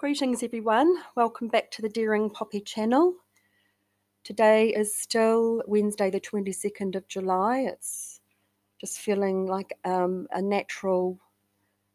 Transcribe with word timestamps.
Greetings 0.00 0.42
everyone, 0.42 0.96
welcome 1.14 1.48
back 1.48 1.70
to 1.72 1.82
the 1.82 1.88
Daring 1.90 2.30
Poppy 2.30 2.62
channel. 2.62 3.16
Today 4.24 4.70
is 4.70 4.96
still 4.96 5.62
Wednesday 5.66 6.08
the 6.08 6.18
22nd 6.18 6.96
of 6.96 7.06
July. 7.06 7.66
It's 7.68 8.22
just 8.80 8.98
feeling 8.98 9.44
like 9.44 9.76
um, 9.84 10.26
a 10.30 10.40
natural 10.40 11.18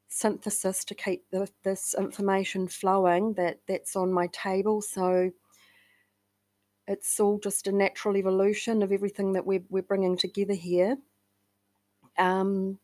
synthesis 0.07 0.86
to 0.86 0.94
keep 0.94 1.24
the, 1.32 1.50
this 1.64 1.96
information 1.98 2.68
flowing 2.68 3.34
that, 3.38 3.62
that's 3.68 3.96
on 3.96 4.14
my 4.14 4.28
table. 4.28 4.84
So 4.84 5.32
it's 6.88 7.20
all 7.20 7.40
just 7.40 7.66
a 7.66 7.72
natural 7.72 8.18
evolution 8.18 8.84
of 8.84 8.92
everything 8.92 9.34
that 9.34 9.48
we're, 9.48 9.64
we're 9.72 9.82
bringing 9.82 10.16
together 10.16 10.54
here. 10.54 10.96
Um, 12.20 12.78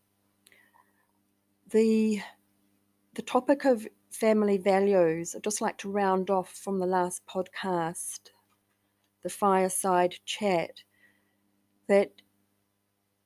the 1.70 2.23
the 3.14 3.22
topic 3.22 3.66
of 3.66 3.86
family 4.12 4.58
values, 4.58 5.36
I'd 5.36 5.44
just 5.44 5.62
like 5.62 5.78
to 5.80 5.92
round 5.92 6.30
off 6.30 6.52
from 6.54 6.80
the 6.80 6.86
last 6.86 7.26
podcast, 7.26 8.30
the 9.24 9.30
fireside 9.30 10.16
chat, 10.26 10.84
that 11.88 12.12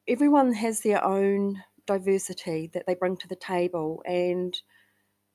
everyone 0.07 0.53
has 0.53 0.81
their 0.81 1.03
own 1.03 1.63
diversity 1.85 2.69
that 2.73 2.85
they 2.87 2.95
bring 2.95 3.17
to 3.17 3.27
the 3.27 3.35
table, 3.35 4.01
and 4.05 4.59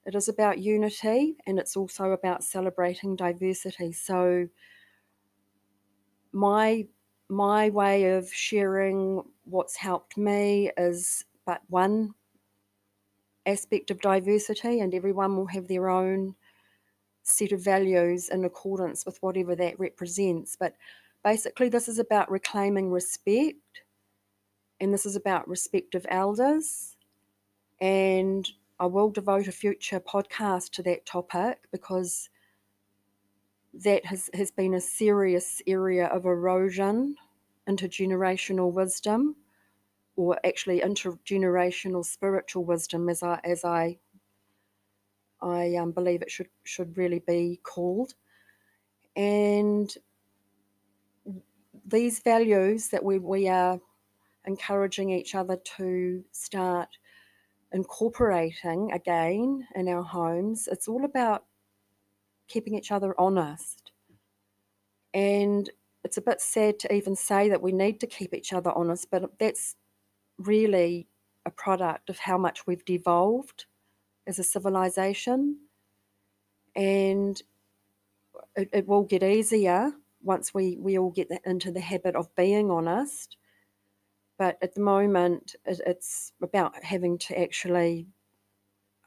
it 0.06 0.14
is 0.14 0.28
about 0.28 0.58
unity 0.58 1.36
and 1.46 1.58
it's 1.58 1.76
also 1.76 2.12
about 2.12 2.42
celebrating 2.42 3.16
diversity. 3.16 3.92
So, 3.92 4.48
my 6.32 6.86
my 7.28 7.70
way 7.70 8.16
of 8.16 8.32
sharing 8.32 9.22
what's 9.44 9.76
helped 9.76 10.16
me 10.16 10.70
is 10.76 11.24
but 11.46 11.60
one 11.68 12.14
aspect 13.50 13.90
of 13.90 14.00
diversity, 14.00 14.80
and 14.80 14.94
everyone 14.94 15.36
will 15.36 15.46
have 15.46 15.68
their 15.68 15.88
own 15.88 16.34
set 17.22 17.52
of 17.52 17.62
values 17.62 18.28
in 18.28 18.44
accordance 18.44 19.04
with 19.04 19.18
whatever 19.22 19.54
that 19.56 19.78
represents. 19.78 20.56
But 20.58 20.74
basically, 21.24 21.68
this 21.68 21.88
is 21.88 21.98
about 21.98 22.30
reclaiming 22.30 22.90
respect, 22.90 23.82
and 24.80 24.92
this 24.92 25.06
is 25.06 25.16
about 25.16 25.48
respect 25.48 25.94
of 25.94 26.06
elders. 26.08 26.96
And 27.80 28.50
I 28.78 28.86
will 28.86 29.10
devote 29.10 29.48
a 29.48 29.52
future 29.52 30.00
podcast 30.00 30.70
to 30.72 30.82
that 30.84 31.06
topic 31.06 31.58
because 31.70 32.30
that 33.74 34.04
has, 34.04 34.30
has 34.34 34.50
been 34.50 34.74
a 34.74 34.80
serious 34.80 35.62
area 35.66 36.06
of 36.06 36.24
erosion 36.24 37.16
intergenerational 37.68 38.72
wisdom 38.72 39.36
or 40.20 40.38
actually 40.44 40.80
intergenerational 40.80 42.04
spiritual 42.04 42.64
wisdom, 42.64 43.08
as 43.08 43.22
I 43.22 43.40
as 43.42 43.64
I 43.64 43.98
I 45.40 45.76
um, 45.76 45.92
believe 45.92 46.20
it 46.20 46.30
should 46.30 46.50
should 46.64 46.96
really 46.98 47.20
be 47.26 47.60
called, 47.62 48.14
and 49.16 49.92
these 51.86 52.20
values 52.20 52.88
that 52.88 53.02
we 53.02 53.18
we 53.18 53.48
are 53.48 53.80
encouraging 54.46 55.10
each 55.10 55.34
other 55.34 55.56
to 55.76 56.22
start 56.32 56.88
incorporating 57.72 58.92
again 58.92 59.66
in 59.74 59.88
our 59.88 60.02
homes. 60.02 60.68
It's 60.70 60.88
all 60.88 61.04
about 61.04 61.44
keeping 62.48 62.74
each 62.74 62.92
other 62.92 63.14
honest. 63.18 63.92
And 65.14 65.70
it's 66.04 66.16
a 66.16 66.22
bit 66.22 66.40
sad 66.40 66.78
to 66.80 66.92
even 66.92 67.14
say 67.14 67.48
that 67.48 67.62
we 67.62 67.72
need 67.72 68.00
to 68.00 68.06
keep 68.06 68.34
each 68.34 68.52
other 68.52 68.72
honest, 68.74 69.10
but 69.10 69.38
that's 69.38 69.76
really 70.40 71.06
a 71.46 71.50
product 71.50 72.10
of 72.10 72.18
how 72.18 72.38
much 72.38 72.66
we've 72.66 72.84
devolved 72.84 73.66
as 74.26 74.38
a 74.38 74.44
civilization. 74.44 75.58
And 76.74 77.40
it, 78.56 78.68
it 78.72 78.88
will 78.88 79.04
get 79.04 79.22
easier 79.22 79.92
once 80.22 80.52
we, 80.52 80.76
we 80.78 80.98
all 80.98 81.10
get 81.10 81.28
into 81.44 81.70
the 81.70 81.80
habit 81.80 82.14
of 82.14 82.34
being 82.34 82.70
honest. 82.70 83.36
But 84.38 84.58
at 84.62 84.74
the 84.74 84.80
moment, 84.80 85.54
it, 85.64 85.80
it's 85.86 86.32
about 86.42 86.82
having 86.82 87.18
to 87.18 87.40
actually 87.40 88.06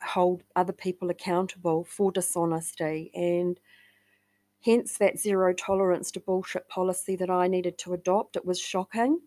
hold 0.02 0.44
other 0.56 0.74
people 0.74 1.10
accountable 1.10 1.86
for 1.86 2.12
dishonesty 2.12 3.10
and 3.14 3.60
hence 4.62 4.98
that 4.98 5.20
zero 5.20 5.54
tolerance 5.54 6.12
to 6.12 6.20
bullshit 6.20 6.68
policy 6.68 7.16
that 7.16 7.30
I 7.30 7.48
needed 7.48 7.78
to 7.80 7.94
adopt. 7.94 8.36
It 8.36 8.46
was 8.46 8.60
shocking 8.60 9.20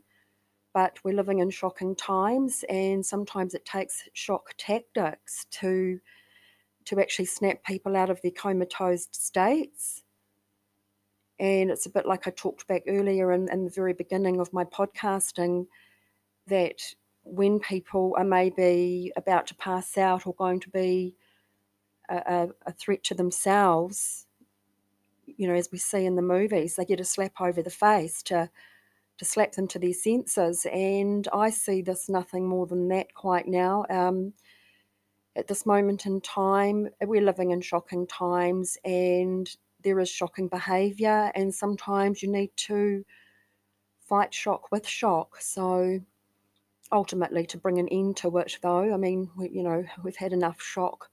but 0.77 0.99
we're 1.03 1.15
living 1.15 1.39
in 1.39 1.49
shocking 1.49 1.97
times 1.97 2.63
and 2.69 3.07
sometimes 3.07 3.55
it 3.55 3.65
takes 3.65 4.11
shock 4.13 4.53
tactics 4.59 5.47
to 5.51 5.99
to 6.85 7.01
actually 7.01 7.25
snap 7.25 7.65
people 7.65 7.97
out 7.97 8.11
of 8.11 8.21
their 8.21 8.31
comatose 8.31 9.09
states. 9.11 10.03
And 11.41 11.71
it's 11.71 11.87
a 11.87 11.91
bit 11.91 12.05
like 12.05 12.29
i 12.29 12.31
talked 12.31 12.67
back 12.69 12.83
earlier 12.87 13.33
in, 13.33 13.51
in 13.51 13.65
the 13.65 13.71
very 13.71 13.95
beginning 13.95 14.39
of 14.39 14.53
my 14.53 14.65
podcasting 14.65 15.67
that 16.47 16.83
when 17.25 17.59
people 17.59 18.15
are 18.19 18.25
maybe 18.25 19.11
about 19.17 19.47
to 19.47 19.55
pass 19.55 19.97
out 19.97 20.27
or 20.27 20.35
going 20.35 20.61
to 20.61 20.69
be 20.69 21.15
a, 22.11 22.49
a, 22.67 22.73
threat 22.73 23.03
to 23.05 23.15
themselves 23.15 24.27
you 25.25 25.49
know 25.49 25.55
as 25.55 25.73
we 25.73 25.79
see 25.79 26.05
in 26.05 26.17
the 26.17 26.23
movies 26.23 26.77
they 26.77 26.85
get 26.85 27.01
a 27.01 27.05
slap 27.05 27.41
over 27.41 27.63
the 27.63 27.71
face 27.71 28.23
to 28.23 28.49
to 29.19 29.25
slap 29.25 29.53
them 29.53 29.67
to 29.69 29.79
their 29.79 29.93
senses. 29.93 30.67
And 30.73 31.27
I 31.33 31.51
see 31.51 31.83
this 31.83 32.09
nothing 32.09 32.47
more 32.47 32.67
than 32.67 32.89
that 32.89 33.15
quite 33.15 33.49
now. 33.49 33.85
Um, 33.89 34.33
at 35.37 35.49
this 35.49 35.67
moment 35.67 36.07
in 36.07 36.21
time, 36.21 36.89
we're 37.03 37.23
living 37.23 37.51
in 37.51 37.61
shocking 37.61 38.07
times 38.07 38.79
and 38.85 39.49
there 39.87 40.01
is 40.01 40.09
shocking 40.09 40.49
behaviour, 40.49 41.31
and 41.37 41.55
sometimes 41.55 42.21
you 42.21 42.29
need 42.29 42.51
to 42.57 43.05
fight 44.01 44.35
shock 44.35 44.73
with 44.73 44.87
shock. 44.87 45.41
So, 45.41 46.01
ultimately, 46.91 47.47
to 47.47 47.59
bring 47.59 47.79
an 47.79 47.89
end 47.89 48.17
to 48.19 48.37
it, 48.39 48.59
though, 48.63 48.93
I 48.93 48.97
mean, 48.97 49.31
we, 49.37 49.51
you 49.51 49.63
know, 49.63 49.85
we've 50.03 50.17
had 50.17 50.33
enough 50.33 50.61
shock 50.61 51.09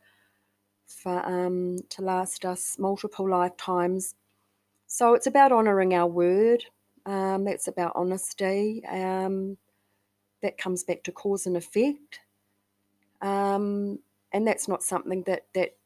for 0.87 1.23
um, 1.23 1.77
to 1.89 2.01
last 2.01 2.45
us 2.45 2.77
multiple 2.79 3.29
lifetimes. 3.29 4.15
So, 4.87 5.13
it's 5.13 5.27
about 5.27 5.51
honouring 5.51 5.93
our 5.93 6.07
word 6.07 6.63
um, 7.05 7.45
that's 7.45 7.67
about 7.67 7.93
honesty. 7.95 8.83
Um, 8.85 9.57
that 10.43 10.57
comes 10.57 10.83
back 10.83 11.01
to 11.03 11.11
cause 11.11 11.47
and 11.47 11.57
effect. 11.57 12.19
Um, 13.21 13.99
and 14.33 14.45
that's 14.45 14.67
not 14.67 14.83
something 14.83 15.23
that, 15.23 15.45
that 15.55 15.77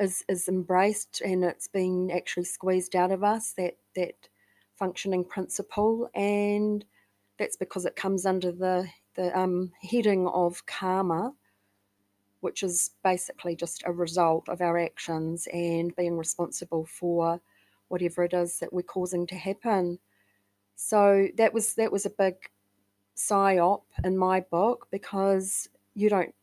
is, 0.00 0.24
is 0.28 0.48
embraced 0.48 1.20
and 1.20 1.44
it's 1.44 1.68
been 1.68 2.10
actually 2.10 2.46
squeezed 2.46 2.96
out 2.96 3.12
of 3.12 3.22
us, 3.22 3.52
that, 3.58 3.76
that 3.94 4.28
functioning 4.74 5.24
principle. 5.24 6.08
And 6.14 6.84
that's 7.38 7.56
because 7.56 7.84
it 7.84 7.94
comes 7.94 8.24
under 8.24 8.50
the, 8.50 8.88
the 9.14 9.38
um, 9.38 9.70
heading 9.82 10.26
of 10.26 10.64
karma, 10.64 11.34
which 12.40 12.62
is 12.62 12.92
basically 13.04 13.54
just 13.54 13.82
a 13.84 13.92
result 13.92 14.48
of 14.48 14.62
our 14.62 14.78
actions 14.78 15.46
and 15.52 15.94
being 15.94 16.16
responsible 16.16 16.86
for 16.86 17.38
whatever 17.88 18.24
it 18.24 18.32
is 18.32 18.58
that 18.60 18.72
we're 18.72 18.82
causing 18.82 19.26
to 19.26 19.34
happen. 19.34 19.98
So 20.82 21.28
that 21.36 21.52
was 21.52 21.74
that 21.74 21.92
was 21.92 22.06
a 22.06 22.10
big 22.10 22.36
psyop 23.14 23.82
in 24.02 24.16
my 24.16 24.40
book 24.40 24.88
because 24.90 25.68
you 25.94 26.08
don't 26.08 26.34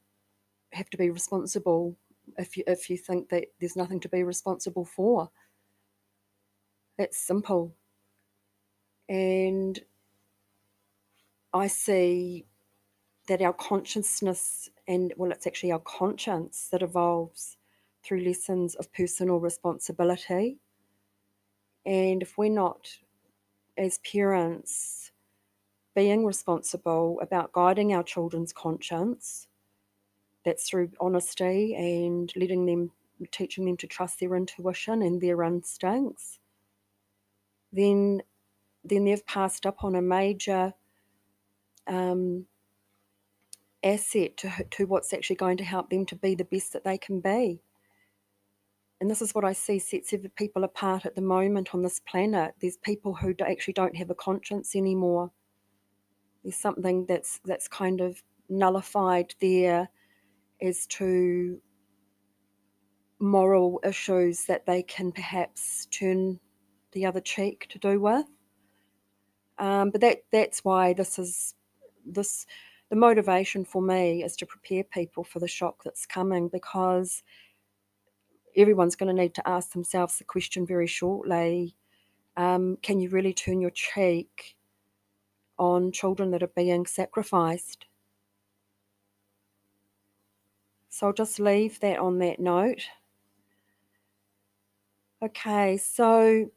have 0.74 0.92
to 0.92 0.98
be 0.98 1.10
responsible 1.10 1.98
if 2.38 2.56
you 2.56 2.64
if 2.68 2.88
you 2.88 2.98
think 2.98 3.30
that 3.30 3.46
there's 3.60 3.76
nothing 3.76 4.00
to 4.02 4.08
be 4.08 4.22
responsible 4.22 4.86
for. 4.86 5.32
It's 7.00 7.18
simple. 7.18 7.76
And 9.10 9.80
I 11.52 11.66
see 11.66 12.46
that 13.28 13.42
our 13.42 13.54
consciousness 13.54 14.70
and 14.88 15.14
well 15.18 15.32
it's 15.32 15.48
actually 15.48 15.72
our 15.72 15.80
conscience 15.80 16.68
that 16.72 16.84
evolves 16.84 17.58
through 18.04 18.22
lessons 18.22 18.76
of 18.76 18.94
personal 18.94 19.40
responsibility. 19.40 20.60
And 21.88 22.22
if 22.22 22.38
we're 22.38 22.50
not 22.52 22.88
as 23.78 24.00
parents 24.00 25.12
being 25.96 26.26
responsible 26.26 27.20
about 27.22 27.52
guiding 27.52 27.94
our 27.94 28.04
children's 28.04 28.54
conscience. 28.54 29.48
That's 30.46 30.70
through 30.70 30.92
honesty 31.00 31.76
and 31.76 32.32
letting 32.36 32.66
them, 32.66 32.92
teaching 33.32 33.66
them 33.66 33.78
to 33.78 33.88
trust 33.88 34.20
their 34.20 34.36
intuition 34.36 35.02
and 35.02 35.20
their 35.20 35.42
instincts. 35.44 36.40
Then, 37.74 38.22
then 38.84 39.06
they've 39.06 39.26
passed 39.26 39.66
up 39.66 39.84
on 39.84 39.96
a 39.96 40.02
major 40.02 40.74
um, 41.88 42.46
asset 43.84 44.38
to, 44.38 44.52
to 44.72 44.86
what's 44.86 45.14
actually 45.14 45.36
going 45.36 45.58
to 45.58 45.64
help 45.64 45.90
them 45.90 46.06
to 46.06 46.16
be 46.16 46.36
the 46.36 46.46
best 46.46 46.74
that 46.74 46.84
they 46.84 46.98
can 46.98 47.20
be 47.20 47.62
and 49.00 49.10
this 49.10 49.22
is 49.22 49.36
what 49.36 49.46
I 49.46 49.54
see 49.54 49.80
sets 49.80 50.14
people 50.36 50.64
apart 50.64 51.06
at 51.06 51.16
the 51.16 51.22
moment 51.22 51.74
on 51.74 51.84
this 51.84 52.00
planet. 52.00 52.56
There's 52.60 52.78
people 52.78 53.14
who 53.14 53.36
actually 53.46 53.74
don't 53.74 53.96
have 53.96 54.10
a 54.10 54.16
conscience 54.16 54.76
anymore. 54.76 55.32
There's 56.44 56.56
something 56.56 57.06
that's 57.06 57.40
that's 57.46 57.68
kind 57.68 58.02
of 58.02 58.22
nullified 58.50 59.36
there 59.40 59.90
as 60.62 60.88
to 60.88 61.62
moral 63.20 63.80
issues 63.84 64.46
that 64.46 64.66
they 64.66 64.82
can 64.84 65.12
perhaps 65.12 65.88
turn 65.88 66.40
the 66.94 67.06
other 67.06 67.22
cheek 67.22 67.68
to 67.70 67.80
do 67.80 68.00
with. 68.00 68.26
Um, 69.60 69.92
but 69.92 70.02
that 70.02 70.24
that's 70.32 70.64
why 70.64 70.94
this 70.94 71.20
is 71.20 71.54
this 72.06 72.48
the 72.90 72.96
motivation 72.96 73.66
for 73.66 73.82
me 73.82 74.24
is 74.24 74.36
to 74.38 74.46
prepare 74.46 74.84
people 74.84 75.24
for 75.24 75.40
the 75.40 75.48
shock 75.48 75.84
that's 75.84 76.06
coming 76.06 76.48
because 76.48 77.22
everyone's 78.58 78.96
going 78.96 79.16
to 79.16 79.22
need 79.22 79.36
to 79.36 79.48
ask 79.48 79.72
themselves 79.72 80.18
the 80.18 80.24
question 80.24 80.66
very 80.66 80.88
shortly 80.88 81.76
um, 82.38 82.78
can 82.84 83.00
you 83.00 83.10
really 83.10 83.34
turn 83.34 83.60
your 83.60 83.72
cheek 83.72 84.56
on 85.58 85.92
children 85.92 86.30
that 86.32 86.44
are 86.44 86.52
being 86.56 86.86
sacrificed? 86.86 87.88
So 90.90 91.08
I'll 91.08 91.14
just 91.14 91.40
leave 91.40 91.80
that 91.80 91.98
on 91.98 92.20
that 92.20 92.40
note. 92.40 92.84
Okay, 95.24 95.78
so 95.78 96.52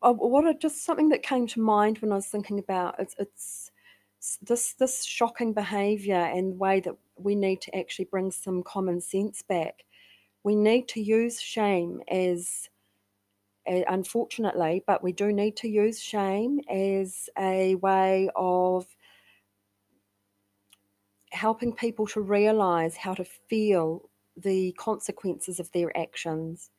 oh, 0.00 0.12
what 0.12 0.60
just 0.60 0.84
something 0.84 1.08
that 1.08 1.24
came 1.24 1.48
to 1.48 1.60
mind 1.60 1.98
when 1.98 2.12
I 2.12 2.14
was 2.14 2.26
thinking 2.26 2.60
about 2.60 2.94
it's, 3.00 3.16
it's 3.18 3.72
this 4.42 4.74
this 4.74 5.04
shocking 5.04 5.52
behaviour 5.52 6.14
and 6.14 6.52
the 6.52 6.56
way 6.56 6.78
that 6.80 6.94
we 7.16 7.34
need 7.34 7.60
to 7.62 7.76
actually 7.76 8.04
bring 8.04 8.30
some 8.30 8.62
common 8.62 9.00
sense 9.00 9.42
back. 9.42 9.84
We 10.44 10.54
need 10.54 10.88
to 10.88 11.00
use 11.00 11.40
shame 11.40 12.00
as 12.08 12.68
unfortunately, 13.66 14.82
but 14.86 15.02
we 15.02 15.12
do 15.12 15.30
need 15.32 15.56
to 15.56 15.68
use 15.68 16.00
shame 16.00 16.60
as 16.70 17.28
a 17.38 17.74
way 17.74 18.30
of 18.34 18.86
helping 21.32 21.74
people 21.74 22.06
to 22.06 22.20
realize 22.22 22.96
how 22.96 23.12
to 23.12 23.24
feel 23.24 24.08
the 24.36 24.72
consequences 24.78 25.60
of 25.60 25.70
their 25.72 25.94
actions. 25.94 26.70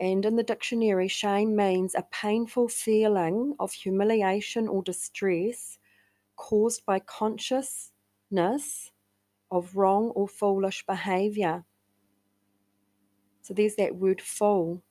And 0.00 0.24
in 0.24 0.34
the 0.34 0.42
dictionary, 0.42 1.06
shame 1.06 1.54
means 1.54 1.94
a 1.94 2.02
painful 2.10 2.68
feeling 2.68 3.54
of 3.60 3.72
humiliation 3.72 4.66
or 4.66 4.82
distress 4.82 5.78
caused 6.34 6.84
by 6.84 6.98
consciousness 6.98 8.90
of 9.52 9.76
wrong 9.76 10.08
or 10.16 10.26
foolish 10.26 10.84
behavior. 10.84 11.64
So 13.46 13.54
there's 13.54 13.76
that 13.76 13.94
word 13.94 14.20
fool 14.20 14.82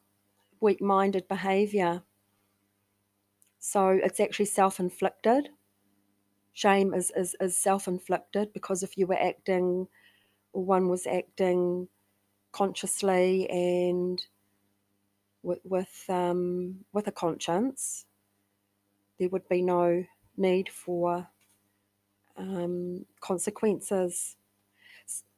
weak 0.62 0.82
minded 0.82 1.28
behavior. 1.28 2.04
So 3.60 3.90
it's 3.90 4.22
actually 4.22 4.46
self 4.46 4.80
inflicted. 4.80 5.50
Shame 6.54 6.94
is, 6.94 7.12
is, 7.18 7.36
is 7.42 7.58
self 7.58 7.86
inflicted 7.86 8.54
because 8.54 8.82
if 8.82 8.98
you 8.98 9.08
were 9.08 9.22
acting, 9.22 9.90
or 10.54 10.64
one 10.64 10.88
was 10.88 11.06
acting 11.06 11.90
consciously 12.54 13.50
and 13.50 14.26
with, 15.44 15.60
with, 15.66 16.06
um, 16.08 16.86
with 16.94 17.08
a 17.08 17.12
conscience, 17.12 18.06
there 19.20 19.28
would 19.28 19.50
be 19.50 19.64
no 19.64 20.06
need 20.38 20.70
for 20.70 21.28
um, 22.38 23.06
consequences 23.20 24.38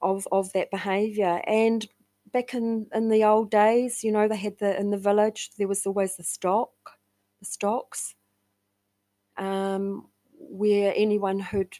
of, 0.03 0.27
of 0.31 0.53
that 0.53 0.69
behavior. 0.69 1.41
And 1.47 1.87
back 2.31 2.53
in, 2.53 2.87
in 2.93 3.09
the 3.09 3.23
old 3.23 3.51
days, 3.51 4.03
you 4.03 4.11
know, 4.11 4.27
they 4.27 4.35
had 4.35 4.57
the 4.59 4.79
in 4.79 4.91
the 4.91 4.97
village 4.97 5.51
there 5.57 5.67
was 5.67 5.85
always 5.85 6.15
the 6.15 6.23
stock, 6.23 6.71
the 7.39 7.45
stocks, 7.45 8.15
um, 9.37 10.07
where 10.39 10.93
anyone 10.95 11.39
who'd 11.39 11.77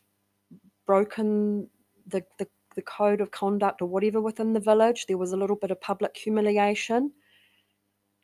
broken 0.86 1.70
the, 2.08 2.24
the 2.40 2.48
the 2.76 2.82
code 2.84 3.22
of 3.22 3.32
conduct 3.32 3.82
or 3.82 3.88
whatever 3.88 4.22
within 4.22 4.54
the 4.54 4.60
village, 4.60 5.08
there 5.08 5.18
was 5.18 5.32
a 5.32 5.38
little 5.38 5.56
bit 5.56 5.72
of 5.72 5.82
public 5.82 6.16
humiliation, 6.16 7.12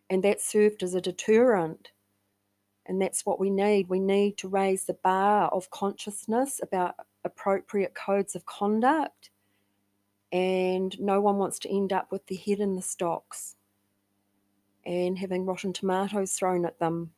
and 0.09 0.23
that 0.23 0.39
served 0.39 0.83
as 0.83 0.93
a 0.93 1.01
deterrent. 1.01 1.89
And 2.85 3.01
that's 3.01 3.25
what 3.25 3.39
we 3.39 3.49
need. 3.49 3.87
We 3.87 3.99
need 3.99 4.37
to 4.39 4.49
raise 4.49 4.83
the 4.83 4.97
bar 5.03 5.47
of 5.49 5.69
consciousness 5.71 6.59
about 6.61 6.95
appropriate 7.23 7.95
codes 7.95 8.35
of 8.35 8.45
conduct 8.45 9.29
and 10.33 10.99
no 10.99 11.21
one 11.21 11.37
wants 11.37 11.59
to 11.59 11.69
end 11.69 11.93
up 11.93 12.11
with 12.11 12.25
their 12.25 12.39
head 12.39 12.59
in 12.59 12.75
the 12.75 12.81
stocks 12.81 13.55
and 14.83 15.19
having 15.19 15.45
rotten 15.45 15.71
tomatoes 15.71 16.33
thrown 16.33 16.65
at 16.65 16.79
them. 16.79 17.11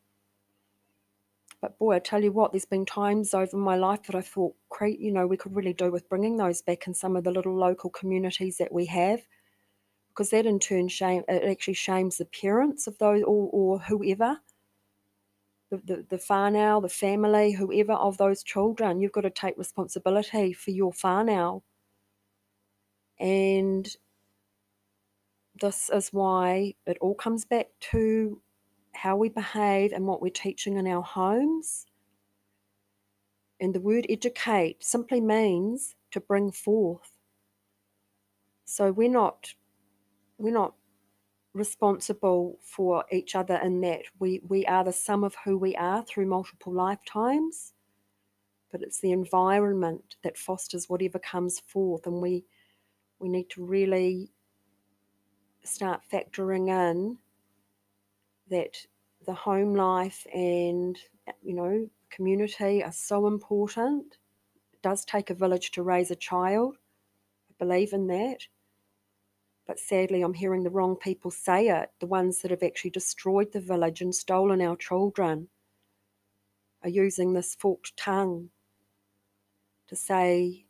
But 1.61 1.79
boy, 1.79 1.95
I 1.95 1.99
tell 1.99 2.21
you 2.21 2.33
what, 2.33 2.51
there's 2.51 2.65
been 2.65 2.85
times 2.85 3.33
over 3.33 3.55
my 3.55 3.77
life 3.77 4.03
that 4.03 4.15
I 4.15 4.21
thought, 4.21 4.53
great, 4.69 4.99
you 4.99 5.11
know, 5.11 5.25
we 5.25 5.37
could 5.37 5.55
really 5.55 5.71
do 5.71 5.89
with 5.89 6.09
bringing 6.09 6.35
those 6.35 6.61
back 6.61 6.87
in 6.87 6.93
some 6.93 7.15
of 7.15 7.23
the 7.23 7.31
little 7.31 7.55
local 7.55 7.89
communities 7.89 8.57
that 8.57 8.73
we 8.73 8.85
have, 8.87 9.21
because 10.09 10.29
that 10.31 10.45
in 10.45 10.59
turn 10.59 10.89
shame 10.89 11.23
it 11.29 11.49
actually 11.49 11.73
shames 11.73 12.17
the 12.17 12.25
parents 12.25 12.85
of 12.85 12.97
those 12.97 13.23
or, 13.23 13.49
or 13.51 13.79
whoever, 13.79 14.41
the, 15.71 15.77
the 15.77 16.05
the 16.09 16.17
whānau, 16.17 16.81
the 16.81 16.89
family, 16.89 17.53
whoever 17.53 17.93
of 17.93 18.17
those 18.17 18.43
children. 18.43 18.99
You've 18.99 19.13
got 19.13 19.21
to 19.21 19.29
take 19.29 19.57
responsibility 19.57 20.51
for 20.51 20.71
your 20.71 20.91
whānau 20.91 21.63
and 23.19 23.95
this 25.61 25.89
is 25.89 26.09
why 26.11 26.73
it 26.85 26.97
all 26.99 27.15
comes 27.15 27.45
back 27.45 27.67
to 27.91 28.41
how 28.93 29.15
we 29.15 29.29
behave 29.29 29.91
and 29.93 30.05
what 30.05 30.21
we're 30.21 30.29
teaching 30.29 30.77
in 30.77 30.87
our 30.87 31.01
homes. 31.01 31.85
And 33.59 33.73
the 33.73 33.79
word 33.79 34.05
educate 34.09 34.83
simply 34.83 35.21
means 35.21 35.95
to 36.11 36.19
bring 36.19 36.51
forth. 36.51 37.11
So 38.65 38.91
we're 38.91 39.09
not 39.09 39.53
we're 40.37 40.53
not 40.53 40.73
responsible 41.53 42.59
for 42.61 43.05
each 43.11 43.33
other 43.33 43.55
in 43.63 43.79
that 43.79 44.01
we, 44.19 44.41
we 44.45 44.65
are 44.65 44.83
the 44.83 44.91
sum 44.91 45.23
of 45.23 45.35
who 45.45 45.57
we 45.57 45.73
are 45.77 46.03
through 46.03 46.25
multiple 46.25 46.73
lifetimes, 46.73 47.71
but 48.69 48.81
it's 48.81 48.99
the 48.99 49.13
environment 49.13 50.17
that 50.21 50.37
fosters 50.37 50.89
whatever 50.89 51.17
comes 51.17 51.61
forth 51.61 52.05
and 52.05 52.21
we 52.21 52.43
we 53.19 53.29
need 53.29 53.49
to 53.51 53.63
really 53.63 54.31
start 55.63 56.01
factoring 56.11 56.69
in 56.69 57.17
that 58.49 58.85
the 59.25 59.33
home 59.33 59.73
life 59.73 60.27
and 60.33 60.99
you 61.41 61.55
know 61.55 61.89
community 62.11 62.83
are 62.83 62.91
so 62.91 63.27
important. 63.27 64.17
It 64.73 64.81
does 64.81 65.03
take 65.03 65.29
a 65.29 65.35
village 65.35 65.71
to 65.71 65.83
raise 65.83 66.11
a 66.11 66.15
child. 66.15 66.77
I 67.49 67.53
believe 67.57 67.93
in 67.93 68.07
that. 68.07 68.47
But 69.67 69.79
sadly 69.79 70.21
i'm 70.21 70.35
hearing 70.35 70.61
the 70.63 70.69
wrong 70.69 70.95
people 70.95 71.31
say 71.31 71.69
it 71.69 71.89
the 71.99 72.05
ones 72.05 72.41
that 72.41 72.51
have 72.51 72.61
actually 72.61 72.91
destroyed 72.91 73.51
the 73.51 73.59
village 73.59 73.99
and 73.99 74.13
stolen 74.13 74.61
our 74.61 74.75
children 74.75 75.47
are 76.83 76.89
using 76.89 77.33
this 77.33 77.55
forked 77.55 77.97
tongue 77.97 78.51
to 79.87 79.95
say 79.95 80.64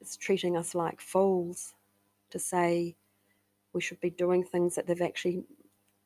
it's 0.00 0.16
treating 0.16 0.56
us 0.56 0.74
like 0.74 1.00
fools 1.00 1.74
to 2.30 2.38
say 2.38 2.96
we 3.72 3.80
should 3.80 4.00
be 4.00 4.10
doing 4.10 4.42
things 4.42 4.74
that 4.74 4.86
they've 4.86 5.02
actually 5.02 5.44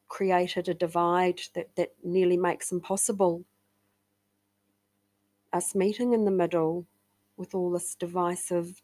created 0.08 0.68
a 0.68 0.74
divide 0.74 1.40
that, 1.54 1.74
that 1.76 1.92
nearly 2.02 2.36
makes 2.36 2.72
impossible. 2.72 3.44
Us 5.52 5.74
meeting 5.74 6.12
in 6.12 6.24
the 6.24 6.30
middle 6.30 6.86
with 7.36 7.54
all 7.54 7.70
this 7.70 7.94
divisive 7.94 8.82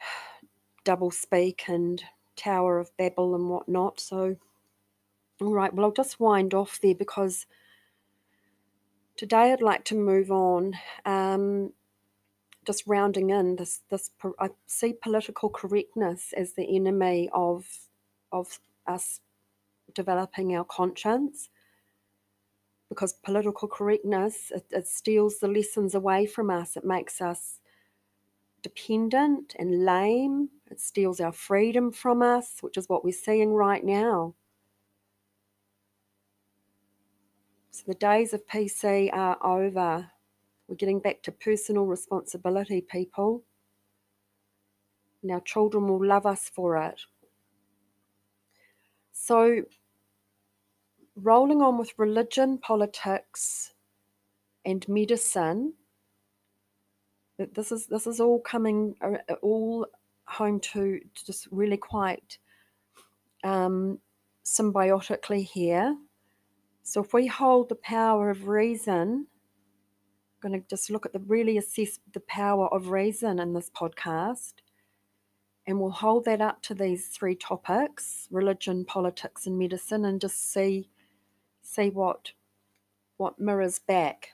double 0.84 1.10
speak 1.10 1.64
and 1.68 2.02
Tower 2.36 2.78
of 2.78 2.96
Babel 2.96 3.34
and 3.34 3.48
whatnot. 3.48 4.00
So, 4.00 4.36
all 5.40 5.52
right, 5.52 5.72
well, 5.72 5.86
I'll 5.86 5.92
just 5.92 6.18
wind 6.18 6.54
off 6.54 6.80
there 6.82 6.94
because 6.94 7.46
today 9.16 9.52
I'd 9.52 9.62
like 9.62 9.84
to 9.86 9.94
move 9.94 10.30
on. 10.30 10.74
Um, 11.04 11.72
just 12.66 12.84
rounding 12.86 13.30
in 13.30 13.56
this 13.56 13.80
this 13.90 14.10
I 14.38 14.50
see 14.66 14.92
political 14.92 15.48
correctness 15.48 16.32
as 16.36 16.52
the 16.52 16.76
enemy 16.76 17.28
of 17.32 17.66
of 18.30 18.60
us 18.86 19.20
developing 19.94 20.56
our 20.56 20.64
conscience. 20.64 21.48
Because 22.88 23.14
political 23.14 23.68
correctness 23.68 24.52
it, 24.54 24.66
it 24.70 24.86
steals 24.86 25.38
the 25.38 25.48
lessons 25.48 25.94
away 25.94 26.26
from 26.26 26.50
us. 26.50 26.76
It 26.76 26.84
makes 26.84 27.20
us 27.20 27.58
dependent 28.62 29.56
and 29.58 29.84
lame. 29.84 30.50
It 30.70 30.80
steals 30.80 31.20
our 31.20 31.32
freedom 31.32 31.90
from 31.90 32.22
us 32.22 32.58
which 32.60 32.76
is 32.76 32.88
what 32.88 33.04
we're 33.04 33.12
seeing 33.12 33.52
right 33.54 33.84
now. 33.84 34.34
So 37.70 37.84
the 37.86 37.94
days 37.94 38.34
of 38.34 38.46
pc 38.46 39.10
are 39.14 39.38
over 39.42 40.11
we're 40.72 40.76
getting 40.76 41.00
back 41.00 41.22
to 41.22 41.32
personal 41.32 41.84
responsibility, 41.84 42.80
people. 42.80 43.44
And 45.22 45.30
our 45.30 45.42
children 45.42 45.86
will 45.86 46.02
love 46.02 46.24
us 46.24 46.48
for 46.48 46.78
it. 46.78 46.98
So, 49.12 49.64
rolling 51.14 51.60
on 51.60 51.76
with 51.76 51.92
religion, 51.98 52.56
politics, 52.56 53.74
and 54.64 54.88
medicine, 54.88 55.74
This 57.36 57.70
is 57.70 57.86
this 57.86 58.06
is 58.06 58.18
all 58.18 58.40
coming 58.40 58.94
all 59.42 59.86
home 60.24 60.58
to 60.72 61.00
just 61.26 61.48
really 61.50 61.76
quite 61.76 62.38
um, 63.44 63.98
symbiotically 64.42 65.44
here. 65.44 65.98
So 66.82 67.02
if 67.02 67.12
we 67.12 67.26
hold 67.26 67.68
the 67.68 67.74
power 67.76 68.30
of 68.30 68.48
reason, 68.48 69.26
going 70.42 70.60
to 70.60 70.68
just 70.68 70.90
look 70.90 71.06
at 71.06 71.12
the 71.12 71.20
really 71.20 71.56
assess 71.56 71.98
the 72.12 72.20
power 72.20 72.68
of 72.68 72.88
reason 72.88 73.38
in 73.38 73.52
this 73.54 73.70
podcast. 73.70 74.54
And 75.66 75.80
we'll 75.80 75.90
hold 75.90 76.24
that 76.24 76.40
up 76.40 76.60
to 76.62 76.74
these 76.74 77.06
three 77.08 77.36
topics, 77.36 78.26
religion, 78.30 78.84
politics, 78.84 79.46
and 79.46 79.58
medicine, 79.58 80.04
and 80.04 80.20
just 80.20 80.52
see 80.52 80.88
see 81.62 81.88
what 81.88 82.32
what 83.16 83.38
mirrors 83.38 83.78
back. 83.78 84.32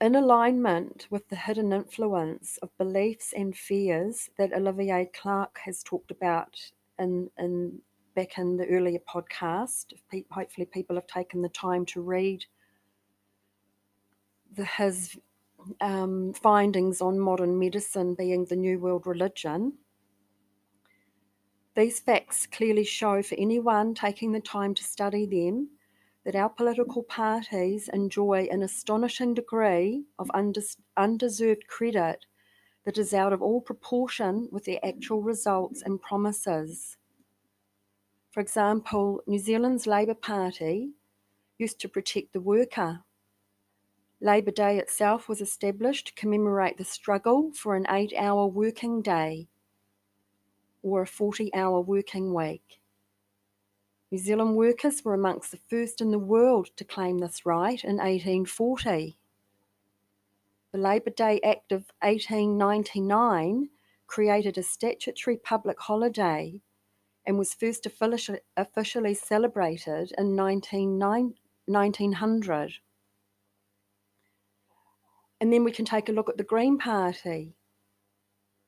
In 0.00 0.14
alignment 0.14 1.06
with 1.10 1.28
the 1.28 1.36
hidden 1.36 1.72
influence 1.72 2.58
of 2.58 2.76
beliefs 2.78 3.32
and 3.36 3.56
fears 3.56 4.30
that 4.36 4.52
Olivier 4.52 5.10
Clerc 5.12 5.58
has 5.64 5.82
talked 5.82 6.10
about 6.10 6.56
in, 6.98 7.30
in 7.38 7.80
back 8.18 8.36
in 8.36 8.56
the 8.56 8.66
earlier 8.66 8.98
podcast. 9.08 9.92
Hopefully, 10.32 10.66
people 10.66 10.96
have 10.96 11.06
taken 11.06 11.40
the 11.40 11.48
time 11.50 11.86
to 11.86 12.00
read 12.00 12.44
the, 14.54 14.64
his 14.64 15.16
um, 15.80 16.32
findings 16.32 17.00
on 17.00 17.18
modern 17.18 17.58
medicine 17.58 18.14
being 18.14 18.44
the 18.44 18.56
New 18.56 18.78
World 18.78 19.06
religion. 19.06 19.74
These 21.74 22.00
facts 22.00 22.46
clearly 22.46 22.84
show 22.84 23.22
for 23.22 23.36
anyone 23.36 23.94
taking 23.94 24.32
the 24.32 24.40
time 24.40 24.74
to 24.74 24.82
study 24.82 25.26
them 25.26 25.70
that 26.24 26.34
our 26.34 26.48
political 26.48 27.02
parties 27.02 27.88
enjoy 27.92 28.48
an 28.50 28.62
astonishing 28.62 29.34
degree 29.34 30.04
of 30.18 30.30
undeserved 30.96 31.66
credit 31.68 32.26
that 32.84 32.98
is 32.98 33.14
out 33.14 33.32
of 33.32 33.42
all 33.42 33.60
proportion 33.60 34.48
with 34.50 34.64
their 34.64 34.78
actual 34.84 35.22
results 35.22 35.82
and 35.82 36.02
promises. 36.02 36.96
For 38.30 38.40
example, 38.40 39.22
New 39.26 39.38
Zealand's 39.38 39.86
Labour 39.86 40.14
Party 40.14 40.90
used 41.58 41.80
to 41.80 41.88
protect 41.88 42.32
the 42.32 42.40
worker. 42.40 43.04
Labour 44.20 44.50
Day 44.50 44.78
itself 44.78 45.28
was 45.28 45.40
established 45.40 46.08
to 46.08 46.14
commemorate 46.14 46.76
the 46.76 46.84
struggle 46.84 47.52
for 47.52 47.76
an 47.76 47.86
eight 47.88 48.12
hour 48.18 48.48
working 48.48 49.00
day 49.00 49.46
or 50.82 51.02
a 51.02 51.06
40 51.06 51.54
hour 51.54 51.80
working 51.80 52.34
week. 52.34 52.80
New 54.10 54.18
Zealand 54.18 54.56
workers 54.56 55.04
were 55.04 55.14
amongst 55.14 55.52
the 55.52 55.60
first 55.70 56.00
in 56.00 56.10
the 56.10 56.18
world 56.18 56.70
to 56.76 56.84
claim 56.84 57.18
this 57.18 57.46
right 57.46 57.84
in 57.84 57.98
1840. 57.98 59.16
The 60.72 60.78
Labour 60.78 61.10
Day 61.10 61.38
Act 61.44 61.70
of 61.70 61.84
1899 62.00 63.68
created 64.08 64.58
a 64.58 64.64
statutory 64.64 65.36
public 65.36 65.78
holiday 65.78 66.60
and 67.24 67.38
was 67.38 67.54
first 67.54 67.86
officially 68.56 69.14
celebrated 69.14 70.12
in 70.18 70.34
1900. 70.34 72.80
And 75.40 75.52
then 75.52 75.64
we 75.64 75.72
can 75.72 75.84
take 75.84 76.08
a 76.08 76.12
look 76.12 76.28
at 76.28 76.36
the 76.36 76.44
Green 76.44 76.78
Party. 76.78 77.54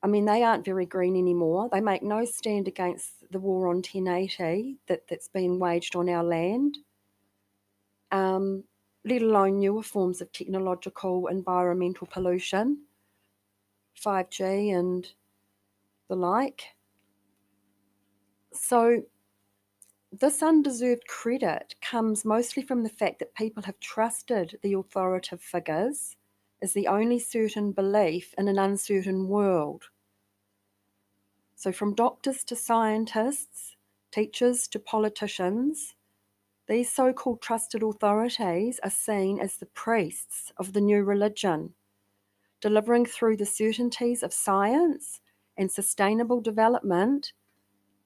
I 0.03 0.07
mean, 0.07 0.25
they 0.25 0.43
aren't 0.43 0.65
very 0.65 0.85
green 0.85 1.15
anymore. 1.15 1.69
They 1.71 1.81
make 1.81 2.01
no 2.01 2.25
stand 2.25 2.67
against 2.67 3.29
the 3.31 3.39
war 3.39 3.67
on 3.67 3.77
1080 3.77 4.77
that, 4.87 5.07
that's 5.07 5.27
been 5.27 5.59
waged 5.59 5.95
on 5.95 6.09
our 6.09 6.23
land, 6.23 6.79
um, 8.11 8.63
let 9.05 9.21
alone 9.21 9.59
newer 9.59 9.83
forms 9.83 10.21
of 10.21 10.31
technological 10.31 11.27
environmental 11.27 12.07
pollution, 12.07 12.79
5G 14.03 14.73
and 14.75 15.07
the 16.07 16.15
like. 16.15 16.63
So, 18.53 19.03
this 20.11 20.41
undeserved 20.41 21.07
credit 21.07 21.75
comes 21.81 22.25
mostly 22.25 22.63
from 22.63 22.83
the 22.83 22.89
fact 22.89 23.19
that 23.19 23.35
people 23.35 23.63
have 23.63 23.79
trusted 23.79 24.57
the 24.61 24.73
authoritative 24.73 25.41
figures 25.41 26.17
as 26.61 26.73
the 26.73 26.87
only 26.87 27.19
certain 27.19 27.71
belief 27.71 28.33
in 28.37 28.47
an 28.47 28.59
uncertain 28.59 29.27
world. 29.27 29.85
So, 31.55 31.71
from 31.71 31.93
doctors 31.93 32.43
to 32.45 32.55
scientists, 32.55 33.75
teachers 34.11 34.67
to 34.69 34.79
politicians, 34.79 35.95
these 36.67 36.91
so 36.91 37.11
called 37.13 37.41
trusted 37.41 37.83
authorities 37.83 38.79
are 38.83 38.89
seen 38.89 39.39
as 39.39 39.57
the 39.57 39.65
priests 39.67 40.51
of 40.57 40.73
the 40.73 40.81
new 40.81 41.03
religion, 41.03 41.73
delivering 42.61 43.05
through 43.05 43.37
the 43.37 43.45
certainties 43.45 44.23
of 44.23 44.33
science 44.33 45.21
and 45.57 45.71
sustainable 45.71 46.41
development 46.41 47.33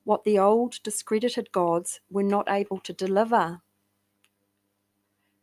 what 0.04 0.24
the 0.24 0.40
old 0.40 0.82
discredited 0.84 1.52
gods 1.52 2.00
were 2.10 2.24
not 2.24 2.50
able 2.50 2.80
to 2.80 2.94
deliver. 2.94 3.62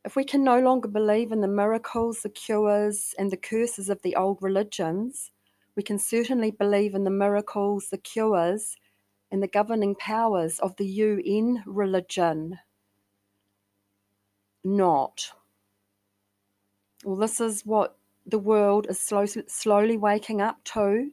If 0.04 0.16
we 0.16 0.25
can 0.25 0.42
no 0.42 0.59
longer 0.59 0.88
believe 0.88 1.30
in 1.30 1.40
the 1.40 1.49
miracles, 1.49 2.23
the 2.23 2.28
cures, 2.28 3.14
and 3.18 3.30
the 3.30 3.37
curses 3.37 3.88
of 3.88 4.02
the 4.02 4.16
old 4.16 4.38
religions, 4.40 5.30
we 5.76 5.82
can 5.82 5.99
certainly 5.99 6.50
believe 6.50 6.94
in 6.94 7.04
the 7.04 7.11
miracles, 7.11 7.88
the 7.88 7.99
cures, 7.99 8.76
and 9.30 9.42
the 9.42 9.49
governing 9.49 9.94
powers 9.94 10.59
of 10.59 10.76
the 10.76 10.87
UN 10.87 11.62
religion. 11.66 12.59
Not. 14.64 15.32
Well, 17.04 17.16
this 17.16 17.40
is 17.40 17.64
what 17.64 17.97
the 18.26 18.38
world 18.38 18.87
is 18.88 19.00
slow, 19.00 19.25
slowly 19.26 19.97
waking 19.97 20.40
up 20.40 20.62
to 20.64 21.12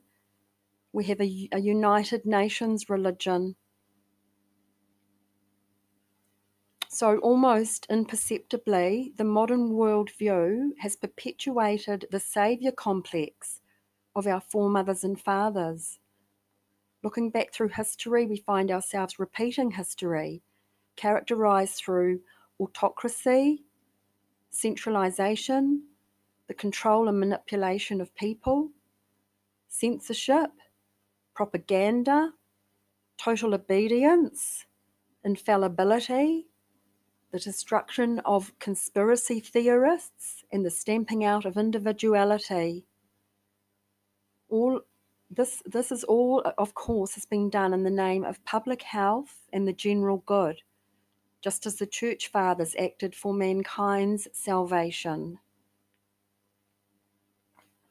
we 0.92 1.04
have 1.06 1.22
a, 1.22 1.50
a 1.52 1.60
United 1.60 2.26
Nations 2.26 2.90
religion. 2.90 3.56
So, 7.00 7.18
almost 7.20 7.88
imperceptibly, 7.90 9.14
the 9.16 9.24
modern 9.24 9.70
worldview 9.70 10.72
has 10.80 10.98
perpetuated 10.98 12.06
the 12.12 12.20
saviour 12.20 12.74
complex 12.74 13.62
of 14.18 14.28
our 14.28 14.42
foremothers 14.42 15.06
and 15.06 15.18
fathers. 15.18 16.00
Looking 17.02 17.30
back 17.30 17.54
through 17.54 17.70
history, 17.70 18.26
we 18.26 18.36
find 18.36 18.70
ourselves 18.70 19.18
repeating 19.18 19.72
history, 19.72 20.42
characterised 20.98 21.78
through 21.78 22.20
autocracy, 22.60 23.64
centralisation, 24.50 25.84
the 26.50 26.54
control 26.54 27.08
and 27.08 27.18
manipulation 27.18 28.02
of 28.02 28.14
people, 28.16 28.72
censorship, 29.70 30.52
propaganda, 31.34 32.34
total 33.18 33.54
obedience, 33.54 34.66
infallibility, 35.24 36.49
the 37.32 37.40
destruction 37.40 38.20
of 38.20 38.58
conspiracy 38.60 39.40
theorists, 39.40 40.44
and 40.52 40.66
the 40.66 40.72
stamping 40.72 41.24
out 41.24 41.46
of 41.46 41.58
individuality. 41.58 42.86
All 44.50 44.82
this, 45.30 45.62
this 45.66 45.92
is 45.92 46.04
all, 46.04 46.42
of 46.58 46.74
course, 46.74 47.14
has 47.14 47.26
been 47.26 47.50
done 47.50 47.74
in 47.74 47.84
the 47.84 47.92
name 47.92 48.24
of 48.24 48.44
public 48.46 48.82
health 48.82 49.48
and 49.54 49.68
the 49.68 49.74
general 49.74 50.24
good, 50.26 50.62
just 51.42 51.68
as 51.68 51.76
the 51.76 51.86
church 51.86 52.30
fathers 52.30 52.76
acted 52.80 53.14
for 53.14 53.34
mankind's 53.34 54.28
salvation. 54.34 55.38